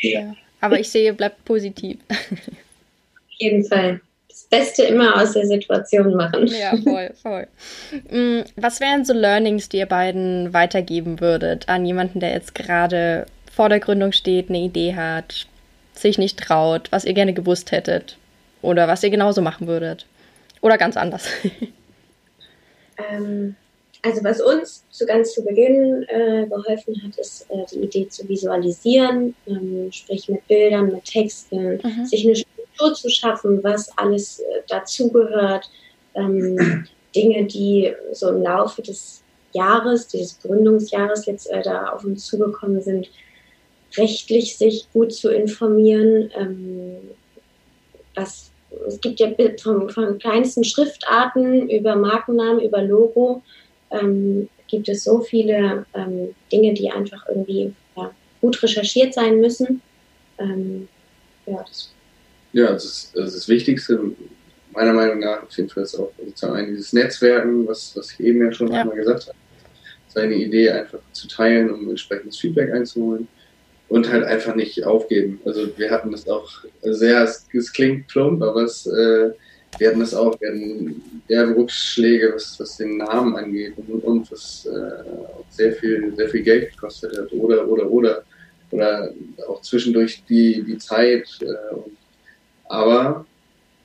ja. 0.00 0.20
ja. 0.20 0.36
Aber 0.60 0.78
ich 0.80 0.90
sehe, 0.90 1.12
bleibt 1.12 1.44
positiv. 1.44 1.98
Auf 2.08 3.38
jeden 3.38 3.64
Fall. 3.64 4.00
Das 4.36 4.44
Beste 4.44 4.82
immer 4.82 5.18
aus 5.18 5.32
der 5.32 5.46
Situation 5.46 6.14
machen. 6.14 6.46
Ja, 6.48 6.76
voll, 6.76 7.10
voll. 7.22 7.46
Mm, 8.10 8.42
was 8.56 8.80
wären 8.80 9.06
so 9.06 9.14
Learnings, 9.14 9.70
die 9.70 9.78
ihr 9.78 9.86
beiden 9.86 10.52
weitergeben 10.52 11.20
würdet 11.20 11.70
an 11.70 11.86
jemanden, 11.86 12.20
der 12.20 12.32
jetzt 12.32 12.54
gerade 12.54 13.24
vor 13.50 13.70
der 13.70 13.80
Gründung 13.80 14.12
steht, 14.12 14.50
eine 14.50 14.58
Idee 14.58 14.94
hat, 14.94 15.46
sich 15.94 16.18
nicht 16.18 16.38
traut, 16.38 16.92
was 16.92 17.06
ihr 17.06 17.14
gerne 17.14 17.32
gewusst 17.32 17.72
hättet 17.72 18.18
oder 18.60 18.88
was 18.88 19.02
ihr 19.02 19.08
genauso 19.08 19.40
machen 19.40 19.68
würdet? 19.68 20.04
Oder 20.60 20.76
ganz 20.76 20.98
anders? 20.98 21.26
ähm, 23.10 23.56
also 24.02 24.22
was 24.22 24.42
uns 24.42 24.84
zu 24.90 25.06
ganz 25.06 25.32
zu 25.32 25.42
Beginn 25.44 26.04
äh, 26.08 26.46
geholfen 26.46 26.94
hat, 27.02 27.16
ist 27.16 27.46
äh, 27.48 27.64
die 27.72 27.78
Idee 27.78 28.06
zu 28.10 28.28
visualisieren, 28.28 29.34
ähm, 29.46 29.90
sprich 29.90 30.28
mit 30.28 30.46
Bildern, 30.46 30.92
mit 30.92 31.04
Texten, 31.06 31.80
mhm. 31.82 32.04
sich 32.04 32.26
eine 32.26 32.36
Struktur 32.76 32.94
zu 32.94 33.10
schaffen, 33.10 33.62
was 33.64 33.96
alles 33.96 34.40
äh, 34.40 34.62
dazugehört, 34.68 35.68
ähm, 36.14 36.86
Dinge, 37.14 37.44
die 37.46 37.94
so 38.12 38.28
im 38.28 38.42
Laufe 38.42 38.82
des 38.82 39.22
Jahres, 39.52 40.08
dieses 40.08 40.38
Gründungsjahres 40.40 41.24
jetzt 41.26 41.50
äh, 41.50 41.62
da 41.62 41.88
auf 41.90 42.04
uns 42.04 42.26
zugekommen 42.26 42.82
sind, 42.82 43.08
rechtlich 43.96 44.58
sich 44.58 44.86
gut 44.92 45.14
zu 45.14 45.30
informieren, 45.30 46.30
ähm, 46.36 46.96
was 48.14 48.50
es 48.86 49.00
gibt 49.00 49.20
ja 49.20 49.28
von, 49.62 49.88
von 49.88 50.18
kleinsten 50.18 50.64
Schriftarten 50.64 51.70
über 51.70 51.96
Markennamen, 51.96 52.60
über 52.60 52.82
Logo, 52.82 53.42
ähm, 53.90 54.48
gibt 54.68 54.88
es 54.88 55.04
so 55.04 55.20
viele 55.20 55.86
ähm, 55.94 56.34
Dinge, 56.52 56.74
die 56.74 56.90
einfach 56.90 57.26
irgendwie 57.28 57.72
ja, 57.96 58.10
gut 58.40 58.62
recherchiert 58.62 59.14
sein 59.14 59.40
müssen. 59.40 59.80
Ähm, 60.38 60.88
ja, 61.46 61.64
das, 61.66 61.94
ja 62.56 62.72
das, 62.72 62.84
ist, 62.84 63.16
das, 63.16 63.28
ist 63.28 63.36
das 63.36 63.48
Wichtigste, 63.48 64.00
meiner 64.72 64.92
Meinung 64.92 65.20
nach, 65.20 65.42
auf 65.42 65.56
jeden 65.56 65.68
Fall 65.68 65.84
ist 65.84 65.96
auch 65.96 66.12
sozusagen 66.18 66.66
dieses 66.66 66.92
Netzwerken, 66.92 67.66
was, 67.66 67.96
was 67.96 68.12
ich 68.12 68.20
eben 68.20 68.42
ja 68.42 68.52
schon 68.52 68.70
ja. 68.70 68.80
einmal 68.80 68.96
gesagt 68.96 69.28
habe, 69.28 69.36
seine 70.08 70.34
Idee 70.34 70.70
einfach 70.70 70.98
zu 71.12 71.28
teilen, 71.28 71.70
um 71.70 71.88
entsprechendes 71.88 72.38
Feedback 72.38 72.72
einzuholen 72.72 73.28
und 73.88 74.10
halt 74.10 74.24
einfach 74.24 74.54
nicht 74.54 74.84
aufgeben. 74.84 75.40
Also 75.44 75.68
wir 75.76 75.90
hatten 75.90 76.10
das 76.10 76.28
auch 76.28 76.50
sehr, 76.82 77.22
es, 77.22 77.72
klingt 77.72 78.08
plump, 78.08 78.42
aber 78.42 78.62
es, 78.62 78.86
äh, 78.86 79.30
wir 79.78 79.88
hatten 79.88 80.00
das 80.00 80.14
auch, 80.14 80.40
wir 80.40 80.48
hatten 80.48 81.02
derbe 81.28 81.56
Rückschläge, 81.56 82.32
was, 82.34 82.58
was 82.58 82.76
den 82.78 82.98
Namen 82.98 83.36
angeht 83.36 83.74
und, 83.76 84.02
und 84.02 84.32
was 84.32 84.66
äh, 84.66 85.04
sehr 85.50 85.72
viel, 85.72 86.14
sehr 86.16 86.28
viel 86.28 86.42
Geld 86.42 86.72
gekostet 86.72 87.16
hat 87.16 87.32
oder, 87.32 87.68
oder, 87.68 87.90
oder, 87.90 88.22
oder 88.70 89.12
auch 89.48 89.60
zwischendurch 89.62 90.22
die, 90.28 90.62
die 90.62 90.78
Zeit. 90.78 91.26
Äh, 91.40 91.74
und, 91.74 91.95
aber 92.68 93.24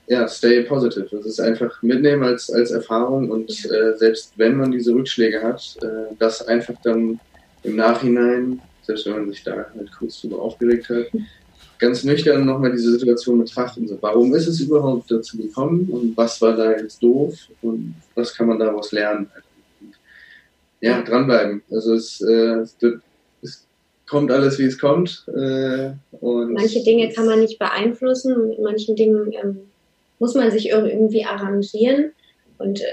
ja, 0.08 0.26
stay 0.28 0.62
positive. 0.62 1.08
Das 1.10 1.26
ist 1.26 1.40
einfach 1.40 1.82
mitnehmen 1.82 2.24
als, 2.24 2.50
als 2.50 2.70
Erfahrung 2.70 3.30
und 3.30 3.50
äh, 3.66 3.96
selbst 3.96 4.32
wenn 4.36 4.56
man 4.56 4.72
diese 4.72 4.92
Rückschläge 4.94 5.42
hat, 5.42 5.76
äh, 5.82 6.14
das 6.18 6.46
einfach 6.46 6.74
dann 6.82 7.20
im 7.62 7.76
Nachhinein 7.76 8.60
selbst 8.82 9.06
wenn 9.06 9.12
man 9.12 9.30
sich 9.30 9.42
da 9.42 9.66
halt 9.74 9.92
kurz 9.96 10.20
drüber 10.20 10.40
aufgeregt 10.40 10.88
hat, 10.88 11.06
ganz 11.78 12.04
nüchtern 12.04 12.44
nochmal 12.44 12.72
diese 12.72 12.92
Situation 12.92 13.38
betrachten. 13.38 13.88
So, 13.88 13.98
warum 14.00 14.34
ist 14.34 14.46
es 14.46 14.60
überhaupt 14.60 15.10
dazu 15.10 15.36
gekommen 15.38 15.88
und 15.90 16.16
was 16.16 16.40
war 16.40 16.56
da 16.56 16.72
jetzt 16.72 17.02
doof 17.02 17.34
und 17.62 17.94
was 18.14 18.34
kann 18.34 18.48
man 18.48 18.58
daraus 18.58 18.92
lernen? 18.92 19.28
Ja, 20.80 21.00
dranbleiben. 21.02 21.62
Also 21.70 21.94
es, 21.94 22.20
äh, 22.20 22.64
kommt 24.12 24.30
alles, 24.30 24.58
wie 24.58 24.66
es 24.66 24.78
kommt. 24.78 25.24
Äh, 25.28 25.92
und 26.20 26.52
Manche 26.52 26.84
Dinge 26.84 27.08
kann 27.08 27.24
man 27.24 27.40
nicht 27.40 27.58
beeinflussen, 27.58 28.50
mit 28.50 28.60
manchen 28.60 28.94
Dingen 28.94 29.32
ähm, 29.32 29.60
muss 30.18 30.34
man 30.34 30.50
sich 30.50 30.68
irgendwie 30.68 31.24
arrangieren. 31.24 32.12
Und 32.58 32.82
äh, 32.82 32.84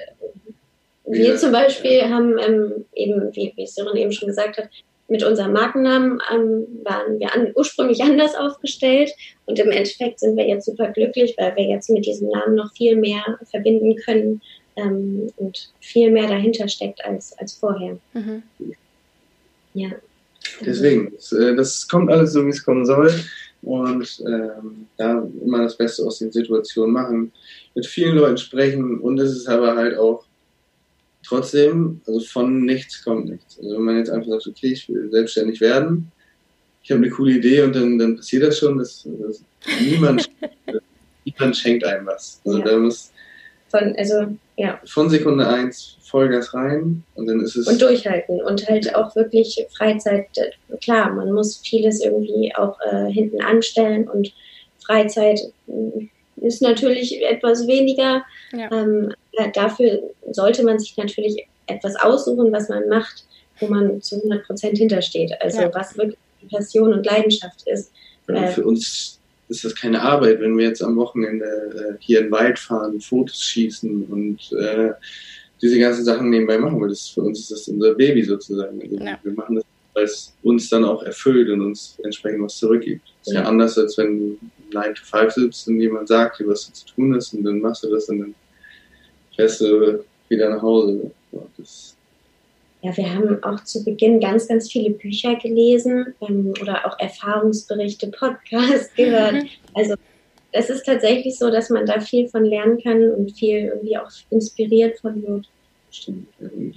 wir 1.05 1.31
ja. 1.31 1.35
zum 1.35 1.51
Beispiel 1.51 2.03
haben 2.03 2.37
ähm, 2.39 2.85
eben, 2.95 3.35
wie, 3.35 3.51
wie 3.57 3.67
Sören 3.67 3.97
eben 3.97 4.13
schon 4.13 4.29
gesagt 4.29 4.57
hat, 4.57 4.69
mit 5.09 5.21
unserem 5.21 5.51
Markennamen 5.51 6.21
ähm, 6.33 6.67
waren 6.85 7.19
wir 7.19 7.35
an, 7.35 7.51
ursprünglich 7.53 8.01
anders 8.09 8.35
aufgestellt 8.35 9.11
und 9.45 9.59
im 9.59 9.71
Endeffekt 9.71 10.21
sind 10.21 10.37
wir 10.37 10.47
jetzt 10.47 10.67
super 10.67 10.87
glücklich, 10.87 11.35
weil 11.37 11.53
wir 11.57 11.65
jetzt 11.65 11.89
mit 11.89 12.05
diesem 12.05 12.29
Namen 12.29 12.55
noch 12.55 12.71
viel 12.71 12.95
mehr 12.95 13.37
verbinden 13.51 13.97
können 13.97 14.41
ähm, 14.77 15.33
und 15.35 15.69
viel 15.81 16.11
mehr 16.11 16.27
dahinter 16.27 16.69
steckt 16.69 17.03
als, 17.03 17.37
als 17.39 17.55
vorher. 17.55 17.97
Mhm. 18.13 18.43
Ja. 19.73 19.89
Deswegen, 20.65 21.13
äh, 21.31 21.55
das 21.55 21.87
kommt 21.87 22.11
alles 22.11 22.33
so, 22.33 22.45
wie 22.45 22.49
es 22.49 22.63
kommen 22.63 22.85
soll 22.85 23.11
und 23.61 24.23
ähm, 24.25 24.87
ja, 24.97 25.27
immer 25.43 25.63
das 25.63 25.77
Beste 25.77 26.03
aus 26.03 26.19
den 26.19 26.31
Situationen 26.31 26.93
machen, 26.93 27.31
mit 27.75 27.85
vielen 27.85 28.15
Leuten 28.15 28.37
sprechen 28.37 28.99
und 28.99 29.19
es 29.19 29.31
ist 29.31 29.47
aber 29.47 29.75
halt 29.75 29.97
auch 29.97 30.25
trotzdem, 31.23 32.01
also 32.07 32.19
von 32.21 32.65
nichts 32.65 33.03
kommt 33.03 33.29
nichts. 33.29 33.59
Also 33.59 33.75
wenn 33.75 33.83
man 33.83 33.97
jetzt 33.97 34.09
einfach 34.09 34.29
sagt, 34.29 34.47
okay, 34.47 34.73
ich 34.73 34.87
will 34.89 35.09
selbstständig 35.11 35.59
werden, 35.61 36.11
ich 36.83 36.91
habe 36.91 37.03
eine 37.03 37.11
coole 37.11 37.33
Idee 37.33 37.61
und 37.61 37.75
dann, 37.75 37.99
dann 37.99 38.15
passiert 38.15 38.43
das 38.43 38.57
schon, 38.57 38.77
dass, 38.77 39.05
dass 39.19 39.43
niemand, 39.81 40.29
niemand 41.25 41.55
schenkt 41.55 41.83
einem 41.83 42.07
was. 42.07 42.41
Also 42.45 42.59
ja. 42.59 42.65
da 42.65 42.77
muss 42.77 43.11
von, 43.69 43.95
also, 43.97 44.27
ja. 44.57 44.79
von 44.85 45.09
Sekunde 45.09 45.47
eins 45.47 45.97
Vollgas 46.01 46.53
rein 46.53 47.03
und 47.15 47.27
dann 47.27 47.41
ist 47.41 47.55
es. 47.55 47.67
Und 47.67 47.81
durchhalten 47.81 48.41
und 48.41 48.67
halt 48.67 48.95
auch 48.95 49.15
wirklich 49.15 49.65
Freizeit, 49.77 50.27
klar, 50.81 51.11
man 51.11 51.31
muss 51.31 51.57
vieles 51.57 52.03
irgendwie 52.03 52.53
auch 52.55 52.77
äh, 52.91 53.11
hinten 53.11 53.41
anstellen 53.41 54.07
und 54.07 54.33
Freizeit 54.83 55.39
ist 56.37 56.61
natürlich 56.61 57.23
etwas 57.23 57.67
weniger. 57.67 58.23
Ja. 58.53 58.71
Ähm, 58.71 59.13
dafür 59.53 60.01
sollte 60.31 60.63
man 60.63 60.79
sich 60.79 60.97
natürlich 60.97 61.47
etwas 61.67 61.95
aussuchen, 61.97 62.51
was 62.51 62.69
man 62.69 62.87
macht, 62.89 63.25
wo 63.59 63.67
man 63.67 64.01
zu 64.01 64.15
100 64.15 64.45
Prozent 64.45 64.77
hintersteht. 64.77 65.31
Also 65.41 65.61
ja. 65.61 65.73
was 65.73 65.95
wirklich 65.97 66.17
Passion 66.49 66.93
und 66.93 67.05
Leidenschaft 67.05 67.67
ist. 67.67 67.91
Ja, 68.27 68.47
für 68.47 68.63
uns 68.63 69.18
ist 69.49 69.65
das 69.65 69.75
keine 69.75 70.01
Arbeit, 70.01 70.39
wenn 70.39 70.57
wir 70.57 70.67
jetzt 70.67 70.81
am 70.81 70.95
Wochenende 70.95 71.45
äh, 71.45 71.97
hier 71.99 72.19
in 72.19 72.25
den 72.25 72.31
Wald 72.31 72.57
fahren, 72.59 73.01
Fotos 73.01 73.41
schießen 73.41 74.05
und 74.05 74.51
äh, 74.53 74.91
diese 75.61 75.79
ganzen 75.79 76.05
Sachen 76.05 76.29
nebenbei 76.29 76.57
machen. 76.57 76.79
Weil 76.79 76.89
das, 76.89 77.09
für 77.09 77.21
uns 77.21 77.39
ist 77.39 77.51
das 77.51 77.67
unser 77.67 77.95
Baby 77.95 78.23
sozusagen. 78.23 78.81
Also 78.81 78.95
ja. 78.97 79.19
Wir 79.23 79.33
machen 79.33 79.55
das, 79.55 79.65
weil 79.93 80.03
es 80.03 80.33
uns 80.43 80.69
dann 80.69 80.85
auch 80.85 81.03
erfüllt 81.03 81.49
und 81.49 81.61
uns 81.61 81.97
entsprechend 82.03 82.43
was 82.43 82.57
zurückgibt. 82.57 83.01
Das 83.19 83.33
ist 83.33 83.33
ja, 83.33 83.43
anders, 83.43 83.77
als 83.77 83.97
wenn 83.97 84.19
du 84.19 84.37
9 84.71 84.95
to 84.95 85.03
5 85.03 85.33
sitzt 85.33 85.67
und 85.67 85.79
jemand 85.79 86.07
sagt 86.07 86.39
dir, 86.39 86.47
was 86.47 86.67
du 86.67 86.73
zu 86.73 86.85
tun 86.93 87.15
ist 87.15 87.33
und 87.33 87.43
dann 87.43 87.59
machst 87.59 87.83
du 87.83 87.89
das 87.89 88.07
und 88.09 88.19
dann 88.19 88.35
fährst 89.35 89.61
du 89.61 90.03
wieder 90.29 90.49
nach 90.49 90.61
Hause. 90.61 91.11
Das 91.57 91.95
ja, 92.81 92.95
wir 92.95 93.13
haben 93.13 93.43
auch 93.43 93.63
zu 93.63 93.83
Beginn 93.83 94.19
ganz, 94.21 94.47
ganz 94.47 94.71
viele 94.71 94.91
Bücher 94.91 95.35
gelesen 95.35 96.13
ähm, 96.27 96.53
oder 96.61 96.85
auch 96.85 96.97
Erfahrungsberichte, 96.99 98.07
Podcasts 98.07 98.93
gehört. 98.95 99.33
Mhm. 99.33 99.49
Also 99.73 99.95
es 100.51 100.69
ist 100.69 100.85
tatsächlich 100.85 101.37
so, 101.37 101.51
dass 101.51 101.69
man 101.69 101.85
da 101.85 101.99
viel 101.99 102.27
von 102.29 102.45
lernen 102.45 102.81
kann 102.81 103.11
und 103.11 103.37
viel 103.37 103.65
irgendwie 103.65 103.97
auch 103.97 104.09
inspiriert 104.29 104.99
von 104.99 105.21
wird. 105.21 105.49
Stimmt. 105.91 106.27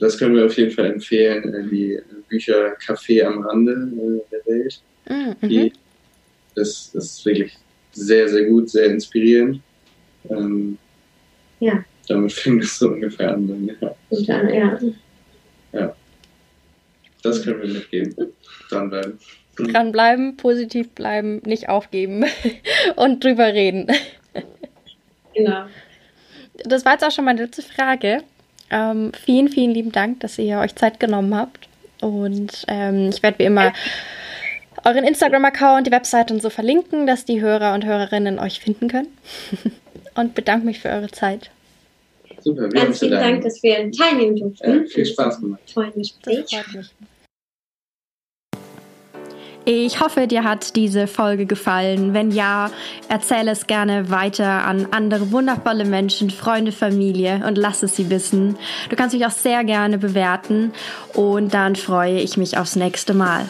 Das 0.00 0.18
können 0.18 0.34
wir 0.34 0.46
auf 0.46 0.56
jeden 0.56 0.70
Fall 0.70 0.86
empfehlen, 0.86 1.68
die 1.70 1.98
Bücher 2.28 2.76
Café 2.78 3.22
am 3.24 3.42
Rande 3.42 3.72
äh, 3.72 4.20
der 4.30 4.46
Welt. 4.46 4.80
Mhm. 5.08 5.48
Die, 5.48 5.72
das, 6.54 6.90
das 6.92 7.04
ist 7.04 7.24
wirklich 7.26 7.56
sehr, 7.92 8.28
sehr 8.28 8.46
gut, 8.46 8.70
sehr 8.70 8.86
inspirierend. 8.86 9.60
Ähm, 10.30 10.78
ja. 11.60 11.84
Damit 12.08 12.32
fing 12.32 12.58
es 12.58 12.78
so 12.78 12.88
ungefähr 12.88 13.34
an. 13.34 13.46
Dann, 13.46 13.66
ja. 13.80 13.94
Und 14.10 14.28
dann, 14.28 14.52
ja. 14.52 14.78
Ja. 15.72 15.94
Das 17.22 17.42
können 17.42 17.62
wir 17.62 17.68
mitgeben. 17.68 18.14
Dranbleiben. 18.68 19.18
Dranbleiben, 19.56 20.36
positiv 20.36 20.90
bleiben, 20.90 21.42
nicht 21.44 21.68
aufgeben 21.68 22.24
und 22.96 23.22
drüber 23.22 23.52
reden. 23.52 23.88
Genau. 25.34 25.66
Das 26.64 26.84
war 26.84 26.92
jetzt 26.92 27.04
auch 27.04 27.10
schon 27.10 27.24
meine 27.24 27.42
letzte 27.42 27.62
Frage. 27.62 28.22
Ähm, 28.70 29.12
vielen, 29.24 29.48
vielen 29.48 29.72
lieben 29.72 29.92
Dank, 29.92 30.20
dass 30.20 30.38
ihr 30.38 30.58
euch 30.58 30.74
Zeit 30.74 31.00
genommen 31.00 31.34
habt. 31.34 31.68
Und 32.00 32.64
ähm, 32.68 33.10
ich 33.10 33.22
werde 33.22 33.38
wie 33.38 33.44
immer 33.44 33.72
euren 34.84 35.04
Instagram-Account, 35.04 35.86
die 35.86 35.92
Webseite 35.92 36.34
und 36.34 36.42
so 36.42 36.50
verlinken, 36.50 37.06
dass 37.06 37.24
die 37.24 37.40
Hörer 37.40 37.74
und 37.74 37.84
Hörerinnen 37.84 38.38
euch 38.38 38.60
finden 38.60 38.88
können. 38.88 39.08
und 40.14 40.34
bedanke 40.34 40.66
mich 40.66 40.80
für 40.80 40.88
eure 40.88 41.10
Zeit. 41.10 41.50
Super, 42.42 42.68
Ganz 42.68 42.98
vielen 42.98 43.12
Dank, 43.12 43.42
dass 43.42 43.62
wir 43.62 43.90
teilnehmen 43.92 44.36
durften. 44.36 44.84
Äh, 44.84 44.86
viel 44.86 45.06
Spaß 45.06 45.40
gemacht. 45.40 45.60
Tollen 45.72 45.92
Gespräch. 45.94 46.44
Das 46.50 46.52
freut 46.52 46.74
mich. 46.74 46.90
Ich 49.64 50.00
hoffe, 50.00 50.26
dir 50.26 50.42
hat 50.42 50.74
diese 50.74 51.06
Folge 51.06 51.46
gefallen. 51.46 52.14
Wenn 52.14 52.32
ja, 52.32 52.72
erzähle 53.08 53.52
es 53.52 53.68
gerne 53.68 54.10
weiter 54.10 54.64
an 54.64 54.88
andere 54.90 55.30
wundervolle 55.30 55.84
Menschen, 55.84 56.30
Freunde, 56.30 56.72
Familie 56.72 57.44
und 57.46 57.56
lass 57.56 57.84
es 57.84 57.94
sie 57.94 58.10
wissen. 58.10 58.56
Du 58.90 58.96
kannst 58.96 59.14
mich 59.14 59.24
auch 59.24 59.30
sehr 59.30 59.62
gerne 59.62 59.98
bewerten 59.98 60.72
und 61.14 61.54
dann 61.54 61.76
freue 61.76 62.18
ich 62.18 62.36
mich 62.36 62.58
aufs 62.58 62.74
nächste 62.74 63.14
Mal. 63.14 63.48